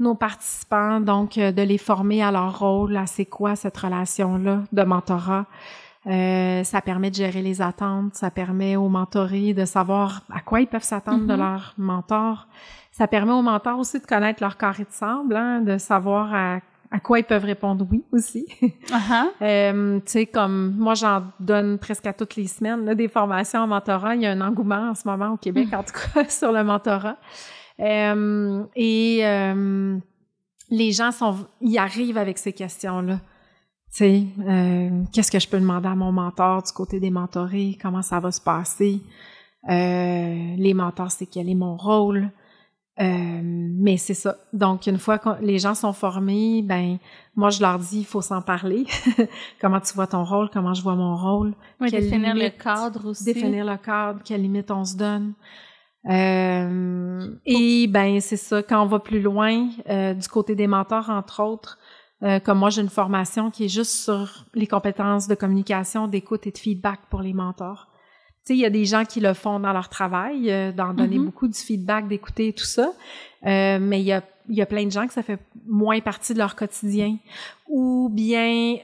[0.00, 4.82] nos participants, donc de les former à leur rôle, à c'est quoi cette relation-là de
[4.84, 5.46] mentorat.
[6.04, 10.68] ça permet de gérer les attentes, ça permet aux mentorés de savoir à quoi ils
[10.68, 11.36] peuvent s'attendre de mm-hmm.
[11.36, 12.46] leur mentor.
[12.98, 16.98] Ça permet aux mentors aussi de connaître leur carré de sable, hein, de savoir à,
[16.98, 18.44] quoi ils peuvent répondre oui aussi.
[18.88, 19.26] Uh-huh.
[19.42, 23.66] Euh, tu sais, comme moi, j'en donne presque à toutes les semaines des formations en
[23.68, 24.16] mentorat.
[24.16, 26.64] Il y a un engouement en ce moment au Québec, en tout cas, sur le
[26.64, 27.18] mentorat.
[27.78, 29.96] Euh, et euh,
[30.70, 33.20] les gens sont, ils arrivent avec ces questions-là.
[33.92, 34.26] Tu sais,
[35.12, 37.78] qu'est-ce que je peux demander à mon mentor du côté des mentorés?
[37.80, 39.00] Comment ça va se passer?
[39.68, 42.30] Euh, les mentors, c'est quel est mon rôle?
[43.00, 44.36] Euh, mais c'est ça.
[44.52, 46.98] Donc, une fois que les gens sont formés, ben
[47.36, 48.86] moi, je leur dis, il faut s'en parler.
[49.60, 51.54] comment tu vois ton rôle, comment je vois mon rôle?
[51.80, 53.24] Oui, définir le cadre aussi.
[53.24, 55.34] Définir le cadre, quelles limites on se donne.
[56.08, 61.10] Euh, et ben c'est ça, quand on va plus loin, euh, du côté des mentors,
[61.10, 61.78] entre autres,
[62.22, 66.46] euh, comme moi j'ai une formation qui est juste sur les compétences de communication, d'écoute
[66.46, 67.87] et de feedback pour les mentors.
[68.54, 71.24] Il y a des gens qui le font dans leur travail, euh, d'en donner mm-hmm.
[71.24, 72.92] beaucoup du feedback, d'écouter tout ça,
[73.46, 76.32] euh, mais il y a y a plein de gens que ça fait moins partie
[76.32, 77.18] de leur quotidien.
[77.68, 78.76] Ou bien,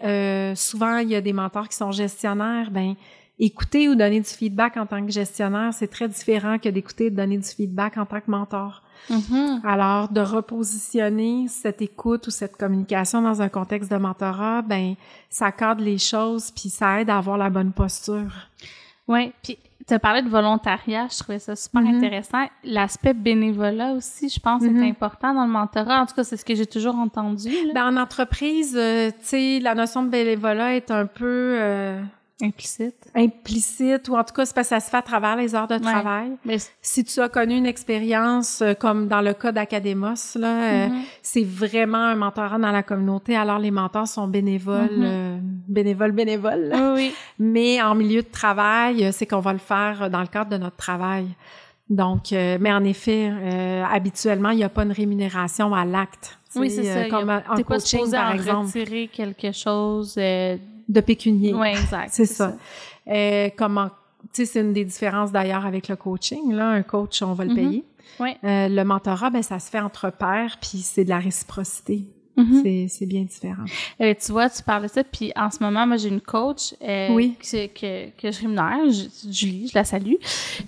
[0.55, 2.97] souvent, il y a des mentors qui sont gestionnaires, ben
[3.39, 7.11] écouter ou donner du feedback en tant que gestionnaire, c'est très différent que d'écouter et
[7.11, 8.83] de donner du feedback en tant que mentor.
[9.11, 9.61] Mm-hmm.
[9.65, 14.95] Alors, de repositionner cette écoute ou cette communication dans un contexte de mentorat, ben,
[15.29, 18.49] ça cadre les choses puis ça aide à avoir la bonne posture.
[19.09, 21.97] Oui, puis tu as parlé de volontariat, je trouvais ça super mm-hmm.
[21.97, 22.47] intéressant.
[22.65, 24.91] L'aspect bénévolat aussi, je pense, est mm-hmm.
[24.91, 26.01] important dans le mentorat.
[26.01, 27.51] En tout cas, c'est ce que j'ai toujours entendu.
[27.75, 31.57] Ben, en entreprise, euh, tu sais, la notion de bénévolat est un peu...
[31.61, 32.03] Euh,
[32.43, 32.97] Implicite.
[33.15, 35.69] Implicite, ou en tout cas, c'est parce que ça se fait à travers les heures
[35.69, 36.33] de travail.
[36.45, 40.89] Mais si tu as connu une expérience euh, comme dans le cas d'Academos, là, euh,
[40.89, 41.03] mm-hmm.
[41.23, 43.37] c'est vraiment un mentorat dans la communauté.
[43.37, 45.05] Alors, les mentors sont bénévoles, mm-hmm.
[45.05, 46.73] euh, bénévoles, bénévoles.
[46.97, 47.15] Oui.
[47.39, 50.77] Mais en milieu de travail, c'est qu'on va le faire dans le cadre de notre
[50.77, 51.29] travail.
[51.89, 53.31] Donc, mais en effet,
[53.93, 56.39] habituellement, il n'y a pas une rémunération à l'acte.
[56.57, 57.09] Oui, c'est ça.
[57.09, 58.67] Comme en coaching, par exemple.
[58.67, 60.19] retirer quelque chose
[60.89, 61.55] de pécunier.
[61.55, 62.11] Oui, exact.
[62.13, 62.55] C'est ça.
[63.09, 63.89] Euh, comment,
[64.33, 66.53] tu sais, c'est une des différences d'ailleurs avec le coaching.
[66.53, 67.55] Là, un coach, on va le mm-hmm.
[67.55, 67.85] payer.
[68.21, 68.31] Oui.
[68.45, 72.05] Euh, le mentorat, ben ça se fait entre pairs, puis c'est de la réciprocité.
[72.37, 72.89] Mm-hmm.
[72.89, 73.65] C'est bien différent.
[74.01, 76.75] Euh, tu vois, tu parles de ça, puis en ce moment, moi, j'ai une coach
[76.83, 77.37] euh, oui.
[77.41, 78.91] que, que, que, je rémunère,
[79.31, 80.15] Julie, je la salue.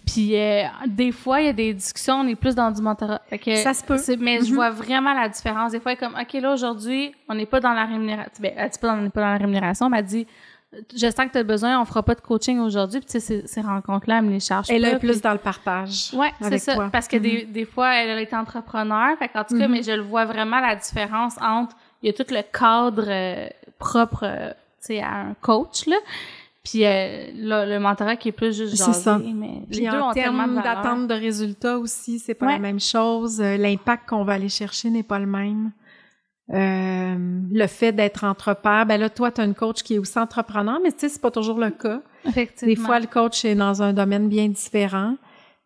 [0.06, 3.20] Puis euh, des fois, il y a des discussions, on est plus dans du mentorat.
[3.30, 3.98] Que, ça se peut.
[4.18, 4.54] Mais je mm-hmm.
[4.54, 5.72] vois vraiment la différence.
[5.72, 8.32] Des fois, elle est comme, OK, là, aujourd'hui, on n'est pas dans la rémunération.
[8.40, 10.26] Ben, elle dit pas, on n'est pas dans la rémunération, mais elle dit,
[10.72, 13.00] je sens que tu as besoin, on fera pas de coaching aujourd'hui.
[13.00, 16.10] Puis, tu sais, ces, rencontres-là, elle me les charge Elle est plus dans le partage.
[16.12, 16.88] Oui, c'est ça.
[16.90, 19.16] Parce que des, des fois, elle été entrepreneur.
[19.18, 19.70] Fait en tout cas, mm-hmm.
[19.70, 23.48] mais je le vois vraiment la différence entre, il y a tout le cadre euh,
[23.78, 24.50] propre, euh,
[24.80, 25.96] tu sais, à un coach, là.
[26.64, 29.18] Puis euh, le mentorat qui est plus juste C'est ça.
[29.18, 33.40] Mais les deux en termes d'attente de résultats aussi, c'est pas la même chose.
[33.40, 35.70] L'impact qu'on va aller chercher n'est pas le même.
[36.52, 37.16] Euh,
[37.50, 40.78] le fait d'être entrepreneur, ben là, toi, tu as une coach qui est aussi entrepreneur,
[40.82, 42.00] mais tu sais, c'est pas toujours le cas.
[42.24, 42.74] Effectivement.
[42.74, 45.16] Des fois, le coach est dans un domaine bien différent.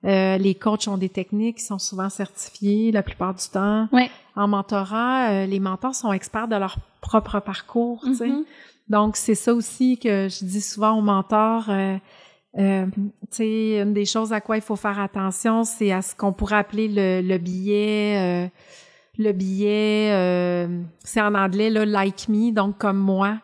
[0.06, 3.88] Euh, les coachs ont des techniques qui sont souvent certifiées la plupart du temps.
[3.92, 4.08] Oui.
[4.34, 8.28] En mentorat, euh, les mentors sont experts de leur propre parcours, tu sais.
[8.28, 8.44] Mm-hmm.
[8.88, 11.66] Donc, c'est ça aussi que je dis souvent aux mentors.
[11.68, 11.96] Euh,
[12.58, 16.16] euh, tu sais, une des choses à quoi il faut faire attention, c'est à ce
[16.16, 18.50] qu'on pourrait appeler le, le billet
[19.20, 23.36] le billet, euh, c'est en anglais, là, like me, donc comme moi.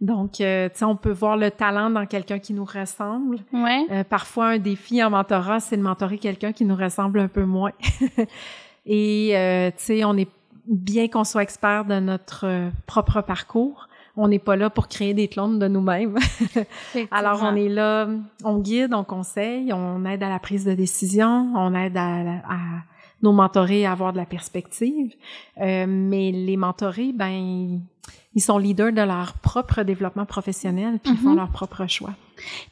[0.00, 3.38] Donc, euh, tu sais, on peut voir le talent dans quelqu'un qui nous ressemble.
[3.52, 3.86] Ouais.
[3.90, 7.44] Euh, parfois, un défi en mentorat, c'est de mentorer quelqu'un qui nous ressemble un peu
[7.44, 7.72] moins.
[8.86, 9.30] Et,
[9.76, 10.28] tu sais, on est
[10.68, 13.88] bien qu'on soit expert de notre propre parcours.
[14.16, 16.16] On n'est pas là pour créer des clones de nous-mêmes.
[17.10, 18.08] Alors, on est là,
[18.44, 22.58] on guide, on conseille, on aide à la prise de décision, on aide à, à
[23.22, 25.14] nos mentorés à avoir de la perspective.
[25.60, 27.80] Euh, mais les mentorés, ben,
[28.34, 31.36] ils sont leaders de leur propre développement professionnel, puis ils font mhm.
[31.36, 32.14] leur propre choix.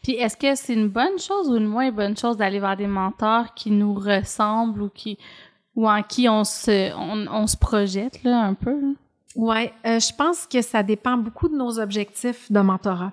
[0.03, 2.87] Puis est-ce que c'est une bonne chose ou une moins bonne chose d'aller voir des
[2.87, 5.19] mentors qui nous ressemblent ou qui
[5.75, 8.95] ou en qui on se on, se projette là un peu?
[9.35, 13.13] Ouais, euh, je pense que ça dépend beaucoup de nos objectifs de mentorat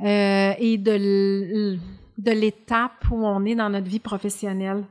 [0.00, 1.78] euh, et de
[2.20, 4.84] de l'étape où on est dans notre vie professionnelle.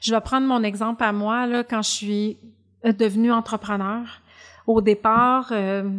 [0.00, 2.36] Je vais prendre mon exemple à moi, là, quand je suis
[2.84, 4.02] euh, devenue entrepreneur.
[4.66, 5.90] Au départ, euh,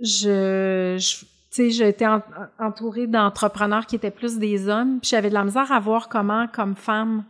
[0.00, 2.06] je, je tu sais, été
[2.58, 6.48] entourée d'entrepreneurs qui étaient plus des hommes, puis j'avais de la misère à voir comment,
[6.48, 7.24] comme femme,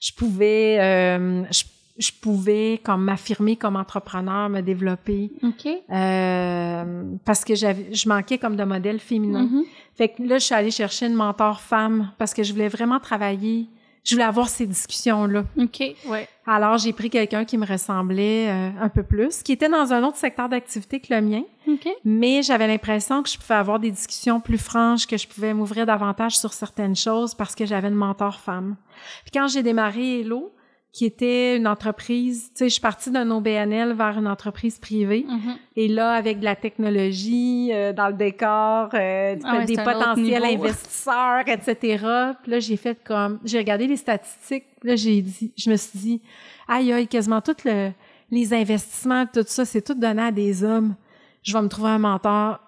[0.00, 1.64] je pouvais, euh, je,
[2.00, 5.30] je pouvais comme m'affirmer comme entrepreneur, me développer.
[5.42, 5.68] OK.
[5.90, 9.44] Euh, parce que j'avais je manquais comme de modèle féminin.
[9.44, 9.64] Mm-hmm.
[9.94, 13.00] Fait que là je suis allée chercher une mentor femme parce que je voulais vraiment
[13.00, 13.68] travailler,
[14.02, 15.44] je voulais avoir ces discussions là.
[15.58, 16.26] OK, ouais.
[16.46, 20.02] Alors j'ai pris quelqu'un qui me ressemblait euh, un peu plus, qui était dans un
[20.02, 21.42] autre secteur d'activité que le mien.
[21.68, 21.86] OK.
[22.06, 25.84] Mais j'avais l'impression que je pouvais avoir des discussions plus franches, que je pouvais m'ouvrir
[25.84, 28.76] davantage sur certaines choses parce que j'avais une mentor femme.
[29.22, 30.50] Puis quand j'ai démarré Hello,
[30.92, 35.24] qui était une entreprise, tu sais, je suis partie d'un OBNL vers une entreprise privée.
[35.28, 35.56] Mhm.
[35.76, 40.44] Et là, avec de la technologie euh, dans le décor, euh, Ah ouais, des potentiels
[40.44, 42.04] investisseurs, etc.
[42.42, 44.64] Puis là, j'ai fait comme, j'ai regardé les statistiques.
[44.82, 46.22] Là, j'ai dit, je me suis dit,
[46.66, 47.92] aïe, aïe, quasiment tout le,
[48.32, 50.96] les investissements, tout ça, c'est tout donné à des hommes.
[51.42, 52.58] Je vais me trouver un mentor,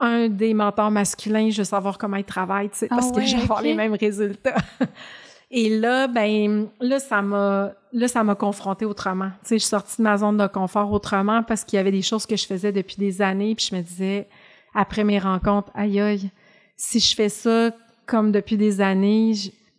[0.00, 3.20] un des mentors masculins, je veux savoir comment ils travaillent, tu sais, Ah parce que
[3.20, 4.56] je vais avoir les mêmes résultats.
[5.50, 9.28] Et là, ben, là, ça m'a, là, ça m'a confronté autrement.
[9.42, 11.92] Tu sais, je suis sortie de ma zone de confort autrement parce qu'il y avait
[11.92, 14.26] des choses que je faisais depuis des années, puis je me disais,
[14.74, 16.30] après mes rencontres, aïe, aïe,
[16.76, 17.70] si je fais ça
[18.06, 19.32] comme depuis des années,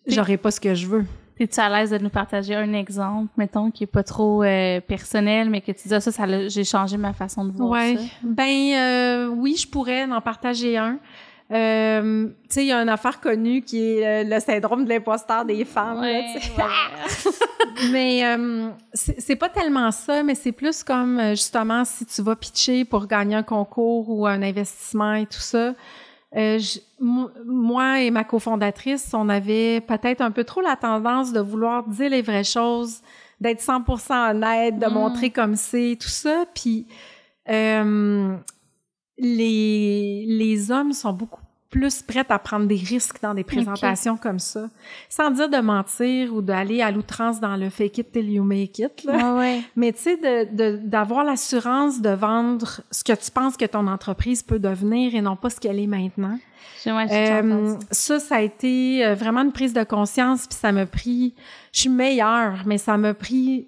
[0.07, 1.05] j'aurai pas ce que je veux.
[1.39, 5.49] Es-tu à l'aise de nous partager un exemple, mettons, qui est pas trop euh, personnel,
[5.51, 7.95] mais que tu dis, ah, ça, ça j'ai changé ma façon de voir Ouais.
[7.95, 8.01] ça?
[8.23, 10.97] Ben euh, oui, je pourrais en partager un.
[11.49, 14.89] Euh, tu sais, il y a une affaire connue qui est euh, le syndrome de
[14.89, 16.01] l'imposteur des femmes.
[16.01, 16.51] là, Ouais, sais.
[16.61, 17.33] ouais.
[17.91, 22.35] mais euh, c'est pas tellement ça, mais c'est plus comme euh, justement si tu vas
[22.35, 25.73] pitcher pour gagner un concours ou un investissement et tout ça.
[26.35, 31.31] Euh, je- mo- moi et ma cofondatrice, on avait peut-être un peu trop la tendance
[31.31, 32.99] de vouloir dire les vraies choses,
[33.39, 34.93] d'être 100% honnête, de Mm.
[34.93, 36.43] montrer comme c'est, tout ça.
[36.53, 36.85] Puis
[37.49, 38.35] euh,
[39.17, 44.39] les, les hommes sont beaucoup plus prêts à prendre des risques dans des présentations comme
[44.39, 44.69] ça,
[45.09, 48.79] sans dire de mentir ou d'aller à l'outrance dans le fake it till you make
[48.79, 49.03] it.
[49.03, 49.33] Là.
[49.33, 49.61] Ouais, ouais.
[49.75, 53.85] Mais tu sais, de- de- d'avoir l'assurance de vendre ce que tu penses que ton
[53.87, 56.39] entreprise peut devenir et non pas ce qu'elle est maintenant.
[56.85, 60.85] Ouais, Euh, ça, ça a été euh, vraiment une prise de conscience, puis ça m'a
[60.85, 61.33] pris.
[61.73, 63.67] Je suis meilleure, mais ça m'a pris,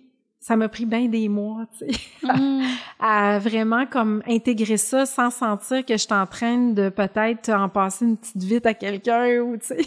[0.49, 2.63] ça m'a pris bien des mois, tu sais, Mm.
[2.99, 7.69] à vraiment comme intégrer ça sans sentir que je suis en train de peut-être en
[7.69, 9.77] passer une petite vite à quelqu'un ou tu sais.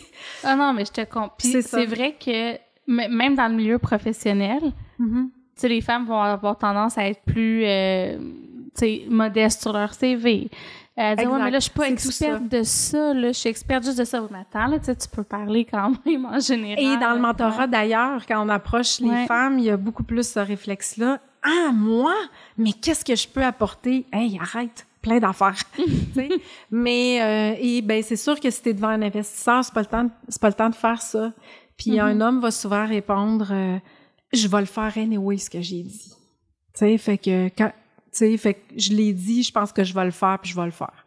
[0.45, 1.35] Ah non, mais je te comprends.
[1.41, 4.61] C'est vrai que même dans le milieu professionnel,
[4.99, 9.73] tu sais, les femmes vont avoir tendance à être plus, euh, tu sais, modestes sur
[9.73, 10.49] leur CV.
[10.99, 13.29] Euh, dire, ouais, mais là, je suis pas experte de ça, là.
[13.29, 14.21] Je suis experte juste de ça.
[14.31, 16.85] Mais attends, là, tu sais, tu peux parler quand même en général.
[16.85, 19.27] Et dans le mentorat d'ailleurs, quand on approche les Ouais.
[19.27, 21.19] femmes, il y a beaucoup plus ce réflexe-là.
[21.43, 22.15] Ah, moi?
[22.59, 24.05] Mais qu'est-ce que je peux apporter?
[24.13, 24.87] Hey, arrête!
[25.01, 25.57] Plein d'affaires.
[26.71, 29.87] Mais euh, et ben c'est sûr que si t'es devant un investisseur, c'est pas le
[29.87, 31.33] temps, de- c'est pas le temps de faire ça.
[31.77, 31.99] Puis Mhm.
[32.01, 33.79] un homme va souvent répondre, euh,
[34.33, 36.13] je vais le faire anyway ce que j'ai dit.
[36.75, 37.73] Tu sais, fait que quand,
[38.19, 40.57] sais, fait que je l'ai dit, je pense que je vais le faire puis je
[40.57, 41.05] vais le faire.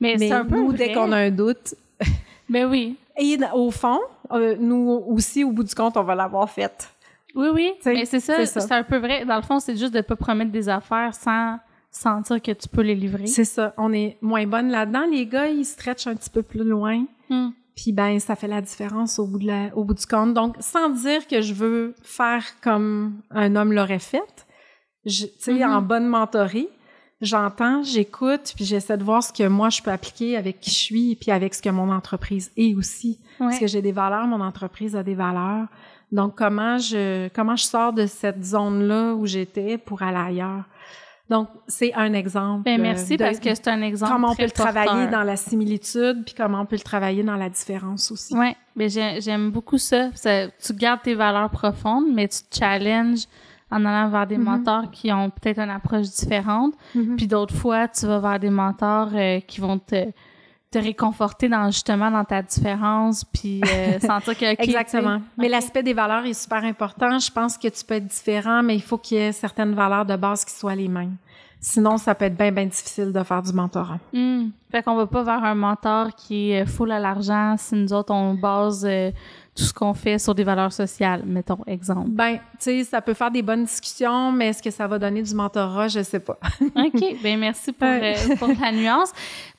[0.00, 0.78] Mais, Mais c'est un peu nous, vrai.
[0.78, 1.74] dès qu'on a un doute,
[2.48, 2.96] Ben oui.
[3.18, 4.00] et au fond,
[4.32, 6.90] euh, nous aussi au bout du compte, on va l'avoir faite.
[7.34, 7.72] Oui, oui.
[7.80, 9.24] T'sais, Mais c'est ça, c'est un peu vrai.
[9.24, 11.58] Dans le fond, c'est juste de pas promettre des affaires sans
[11.90, 13.26] sentir que tu peux les livrer.
[13.26, 13.74] C'est ça.
[13.76, 15.04] On est moins bonne là-dedans.
[15.10, 17.04] Les gars, ils stretchent un petit peu plus loin.
[17.28, 17.50] Hmm.
[17.74, 20.32] Puis ben, ça fait la différence au bout, de la, au bout du compte.
[20.32, 24.45] Donc, sans dire que je veux faire comme un homme l'aurait fait,
[25.10, 26.68] tu sais, en bonne mentorée,
[27.20, 30.74] j'entends, j'écoute, puis j'essaie de voir ce que moi je peux appliquer avec qui je
[30.76, 33.18] suis, puis avec ce que mon entreprise est aussi.
[33.38, 35.66] Parce que j'ai des valeurs, mon entreprise a des valeurs.
[36.12, 40.64] Donc, comment je comment je sors de cette zone-là où j'étais pour aller ailleurs?
[41.28, 42.62] Donc, c'est un exemple.
[42.62, 44.12] Ben euh, merci de- parce que c'est un exemple.
[44.12, 45.10] comment on peut le travailler porteur.
[45.10, 48.36] dans la similitude, puis comment on peut le travailler dans la différence aussi.
[48.36, 50.10] Ouais, mais j'ai- j'aime beaucoup ça.
[50.14, 53.24] Ça- Tu gardes tes valeurs profondes, mais tu te challenges
[53.70, 54.44] en allant vers des Mhm.
[54.44, 56.74] mentors qui ont peut-être une approche différente.
[56.94, 57.16] Mhm.
[57.16, 60.04] Puis d'autres fois, tu vas vers des mentors euh, qui vont te,
[60.70, 65.20] te réconforter dans justement dans ta différence, puis euh, sentir que Exactement.
[65.38, 67.18] Mais l'aspect des valeurs est super important.
[67.18, 70.04] Je pense que tu peux être différent, mais il faut qu'il y ait certaines valeurs
[70.06, 71.16] de base qui soient les mêmes.
[71.58, 73.98] Sinon, ça peut être bien, bien difficile de faire du mentorat.
[74.12, 74.50] Hmm.
[74.70, 78.12] Fait qu'on va pas vers un mentor qui est full à l'argent si nous autres
[78.12, 79.10] on base euh,
[79.56, 82.10] tout ce qu'on fait sur des valeurs sociales, mettons exemple.
[82.10, 85.22] Ben, tu sais, ça peut faire des bonnes discussions, mais est-ce que ça va donner
[85.22, 85.88] du mentorat?
[85.88, 86.38] Je sais pas.
[86.60, 87.16] OK.
[87.22, 89.12] Ben merci pour, euh, pour la nuance.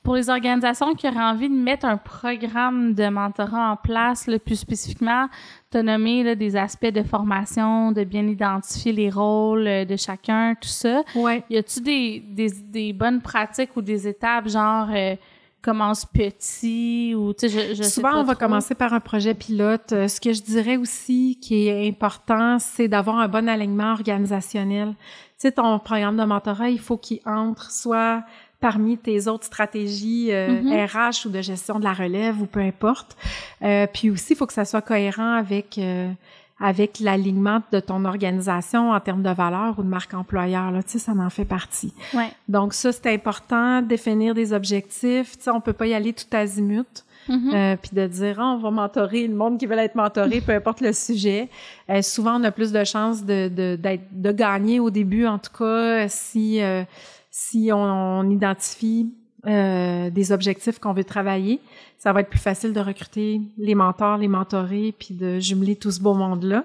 [0.04, 4.38] Pour les organisations qui auraient envie de mettre un programme de mentorat en place, là,
[4.38, 5.26] plus spécifiquement,
[5.70, 9.96] tu as nommé là, des aspects de formation, de bien identifier les rôles euh, de
[9.96, 11.02] chacun, tout ça.
[11.16, 11.42] Ouais.
[11.50, 15.16] Y a-tu des, des, des bonnes pratiques ou des étapes, genre euh,
[15.62, 18.46] commence petit ou tu sais, je, je sais Souvent, pas on va trop.
[18.46, 19.92] commencer par un projet pilote.
[19.92, 24.88] Euh, Ce que je dirais aussi qui est important, c'est d'avoir un bon alignement organisationnel.
[24.90, 24.94] Tu
[25.38, 28.22] sais, ton programme de mentorat, il faut qu'il entre soit
[28.60, 30.86] parmi tes autres stratégies euh, Mhm.
[30.86, 33.16] RH ou de gestion de la relève ou peu importe.
[33.62, 36.10] Euh, puis aussi, il faut que ça soit cohérent avec euh,
[36.60, 40.70] avec l'alignement de ton organisation en termes de valeur ou de marque employeur.
[40.70, 41.94] Là, tu sais, ça en fait partie.
[42.14, 42.30] Ouais.
[42.48, 45.36] Donc ça, c'est important, définir des objectifs.
[45.36, 47.04] Tu sais, on peut pas y aller tout azimut.
[47.28, 47.76] mm-hmm.
[47.76, 50.80] puis de dire ah, on va mentorer le monde qui veut être mentoré, peu importe
[50.80, 51.48] le sujet.
[52.02, 53.78] souvent, on a plus de chances de, de,
[54.10, 56.60] de gagner au début, en tout cas, si,
[57.30, 59.12] si on identifie
[59.48, 61.60] euh, des objectifs qu'on veut travailler,
[61.96, 65.90] ça va être plus facile de recruter les mentors, les mentorés, puis de jumeler tout
[65.90, 66.64] ce beau monde-là,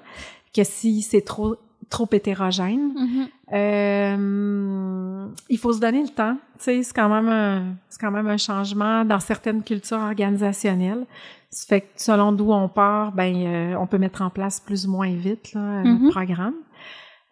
[0.54, 1.58] que si c'est trop
[1.90, 2.94] trop hétérogène.
[2.96, 3.28] Mm-hmm.
[3.54, 6.36] euh, il faut se donner le temps.
[6.58, 11.06] Tu sais, c'est quand même un, c'est quand même un changement dans certaines cultures organisationnelles.
[11.50, 14.88] Ça fait que selon d'où on part, ben euh, on peut mettre en place plus
[14.88, 16.56] ou moins vite là, mm notre programme.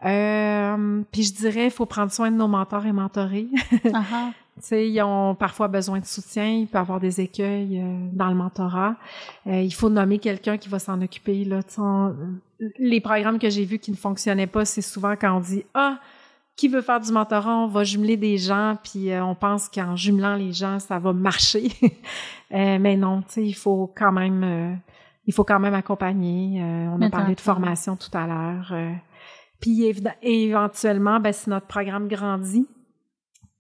[0.06, 3.48] Euh, puis je dirais, il faut prendre soin de nos mentors et mentorés.
[3.86, 4.32] uh
[4.72, 8.36] ils ont parfois besoin de soutien, il peut y avoir des écueils euh, dans le
[8.36, 8.96] mentorat.
[9.48, 11.46] Euh, il faut nommer quelqu'un qui va s'en occuper.
[11.46, 11.62] Là.
[12.78, 16.00] les programmes que j'ai vus qui ne fonctionnaient pas, c'est souvent quand on dit «Ah,
[16.56, 17.56] qui veut faire du mentorat?
[17.56, 21.14] On va jumeler des gens, puis euh, on pense qu'en jumelant les gens, ça va
[21.14, 21.70] marcher.
[22.52, 24.80] mais non, il faut quand même...
[25.26, 26.62] il faut quand même accompagner.
[26.62, 28.74] on a parlé de formation tout à l'heure.
[29.60, 29.86] puis
[30.22, 32.68] éventuellement, ben, si notre programme grandit,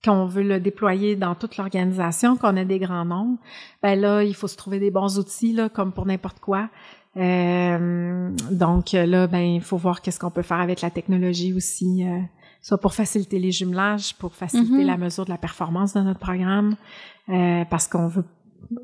[0.04, 3.38] qu'on veut le déployer dans toute l'organisation, qu'on a des grands nombres,
[3.84, 6.70] ben là, il faut se trouver des bons outils, là, comme pour n'importe quoi.
[7.18, 12.08] Euh, donc là, ben, il faut voir qu'est-ce qu'on peut faire avec la technologie aussi,
[12.08, 12.20] euh,
[12.62, 14.86] soit pour faciliter les jumelages, pour faciliter mm-hmm.
[14.86, 16.76] la mesure de la performance de notre programme,
[17.30, 18.26] euh, parce qu'on veut,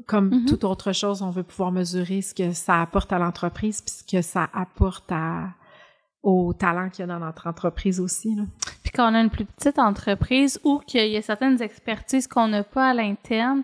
[0.05, 0.45] comme mm-hmm.
[0.45, 4.03] toute autre chose, on veut pouvoir mesurer ce que ça apporte à l'entreprise, puis ce
[4.03, 5.49] que ça apporte à,
[6.21, 8.35] au talent qu'il y a dans notre entreprise aussi.
[8.35, 8.43] Là.
[8.97, 12.63] Quand on a une plus petite entreprise ou qu'il y a certaines expertises qu'on n'a
[12.63, 13.61] pas à l'interne,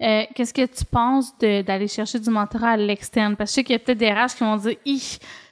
[0.00, 3.34] euh, qu'est-ce que tu penses d'aller chercher du mentorat à l'externe?
[3.34, 4.76] Parce que je sais qu'il y a peut-être des RH qui vont dire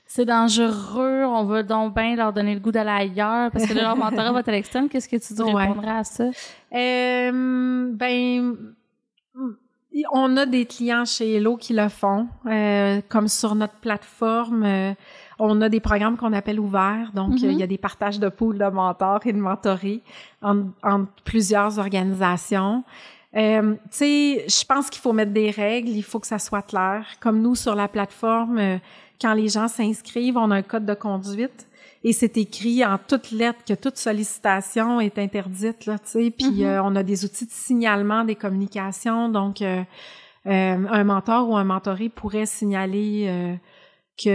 [0.06, 3.96] c'est dangereux, on veut donc bien leur donner le goût d'aller ailleurs parce que leur
[3.96, 4.88] mentorat va être à l'externe.
[4.88, 6.26] Qu'est-ce que tu répondrais à ça?
[6.72, 8.56] Euh, ben,
[10.12, 14.94] on a des clients chez Hello qui le font, euh, comme sur notre plateforme.
[15.38, 17.50] On a des programmes qu'on appelle ouverts, donc mm-hmm.
[17.50, 20.02] il y a des partages de poules de mentors et de mentorés
[20.42, 22.84] entre, plusieurs organisations.
[23.36, 26.62] Euh, tu sais, je pense qu'il faut mettre des règles, il faut que ça soit
[26.62, 27.04] clair.
[27.20, 28.78] Comme nous sur la plateforme, euh,
[29.20, 31.66] quand les gens s'inscrivent, on a un code de conduite
[32.04, 36.30] et c'est écrit en toutes lettres que toute sollicitation est interdite là, tu sais.
[36.30, 36.64] Puis mm-hmm.
[36.64, 39.82] euh, on a des outils de signalement des communications, donc euh,
[40.44, 43.58] un mentor ou un mentoré pourrait signaler
[44.16, 44.28] que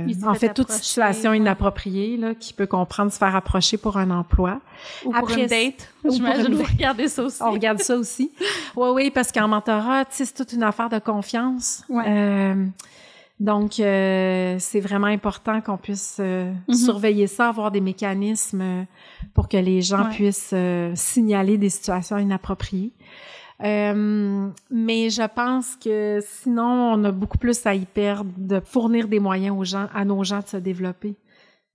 [0.00, 4.10] euh, en fait toute situation inappropriée là qui peut comprendre se faire approcher pour un
[4.10, 4.60] emploi.
[5.04, 5.92] Ou pour une date.
[6.08, 7.42] j'imagine vous regardez ça aussi.
[7.42, 8.32] On regarde ça aussi.
[8.76, 11.84] Oui oui parce qu'en mentorat c'est toute une affaire de confiance.
[11.88, 12.04] Ouais.
[12.06, 12.66] euh,
[13.40, 16.84] donc euh, c'est vraiment important qu'on puisse euh, mm-hmm.
[16.84, 18.86] surveiller ça avoir des mécanismes
[19.34, 20.54] pour que les gens puissent
[20.94, 22.92] signaler des situations inappropriées
[23.62, 29.08] euh, mais je pense que sinon, on a beaucoup plus à y perdre de fournir
[29.08, 31.14] des moyens aux gens, à nos gens de se développer.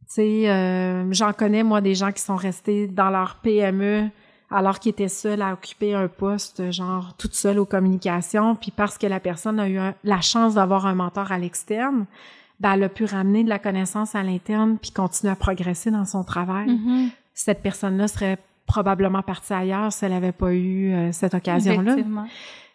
[0.07, 4.09] Tu sais, euh, j'en connais, moi, des gens qui sont restés dans leur PME
[4.51, 8.97] alors qu'ils étaient seuls à occuper un poste, genre toute seule aux communications, puis parce
[8.97, 12.05] que la personne a eu la chance d'avoir un mentor à l'externe,
[12.59, 16.05] ben, elle a pu ramener de la connaissance à l'interne puis continuer à progresser dans
[16.05, 16.67] son travail.
[16.67, 17.09] Mm-hmm.
[17.33, 21.95] Cette personne-là serait probablement partie ailleurs si elle n'avait pas eu euh, cette occasion-là.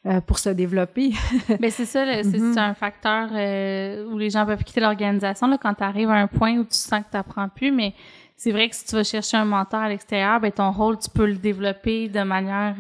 [0.07, 1.13] Euh, pour se développer.
[1.51, 2.59] Mais ben, c'est ça, c'est mm-hmm.
[2.59, 6.27] un facteur euh, où les gens peuvent quitter l'organisation là, quand tu arrives à un
[6.27, 7.71] point où tu sens que tu n'apprends plus.
[7.71, 7.93] Mais
[8.35, 11.11] c'est vrai que si tu vas chercher un mentor à l'extérieur, ben ton rôle, tu
[11.11, 12.77] peux le développer de manière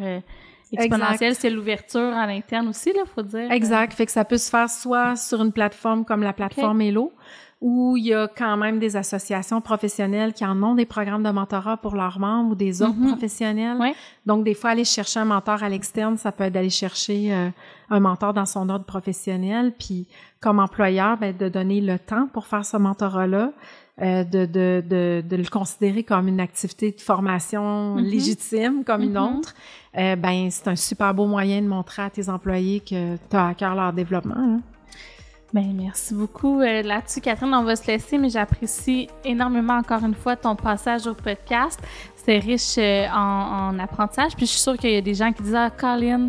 [0.72, 1.34] exponentielle.
[1.34, 3.52] C'est l'ouverture à l'interne aussi, là, faut dire.
[3.52, 3.92] Exact.
[3.92, 7.12] Fait que ça peut se faire soit sur une plateforme comme la plateforme Hello,
[7.60, 11.30] où il y a quand même des associations professionnelles qui en ont des programmes de
[11.30, 13.08] mentorat pour leurs membres ou des autres mhm.
[13.08, 13.76] professionnels.
[13.76, 13.94] Ouais.
[14.24, 17.50] Donc, des fois, aller chercher un mentor à l'externe, ça peut être d'aller chercher euh,
[17.90, 19.74] un mentor dans son ordre professionnel.
[19.78, 20.06] Puis,
[20.40, 23.52] comme employeur, ben, de donner le temps pour faire ce mentorat-là,
[24.00, 28.04] euh, de, de, de, de, le considérer comme une activité de formation mhm.
[28.04, 29.38] légitime, comme une mhm.
[29.38, 29.54] autre.
[29.98, 33.48] Euh, ben, c'est un super beau moyen de montrer à tes employés que tu as
[33.48, 34.34] à cœur leur développement.
[34.38, 34.60] Hein.
[35.52, 36.60] Ben, merci beaucoup.
[36.60, 41.08] Euh, là-dessus, Catherine, on va se laisser, mais j'apprécie énormément encore une fois ton passage
[41.08, 41.80] au podcast.
[42.24, 44.36] C'est riche euh, en, en, apprentissage.
[44.36, 46.28] Puis je suis sûre qu'il y a des gens qui disent Ah, Colin,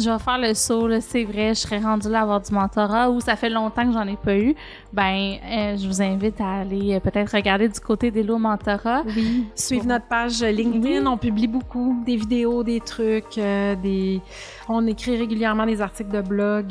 [0.00, 3.10] je vais faire le saut, c'est vrai, je serais rendue là à avoir du mentorat
[3.10, 4.54] ou ça fait longtemps que j'en ai pas eu,
[4.92, 9.02] ben euh, je vous invite à aller euh, peut-être regarder du côté des lots mentorat.
[9.14, 14.20] Oui, suivre notre page LinkedIn, on publie beaucoup des vidéos, des trucs, euh, des
[14.68, 16.70] on écrit régulièrement des articles de blog.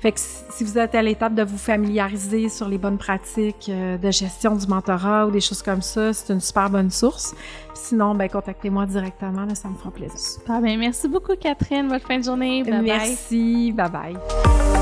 [0.00, 4.10] fait que si vous êtes à l'étape de vous familiariser sur les bonnes pratiques de
[4.10, 7.34] gestion du mentorat ou des choses comme ça, c'est une super bonne source.
[7.74, 10.18] Sinon, ben contactez-moi directement, là, ça me fera plaisir.
[10.18, 12.62] Super, ben merci beaucoup Catherine, bonne fin de journée.
[12.64, 13.72] Bye Merci.
[13.72, 13.88] bye.
[13.88, 14.75] bye.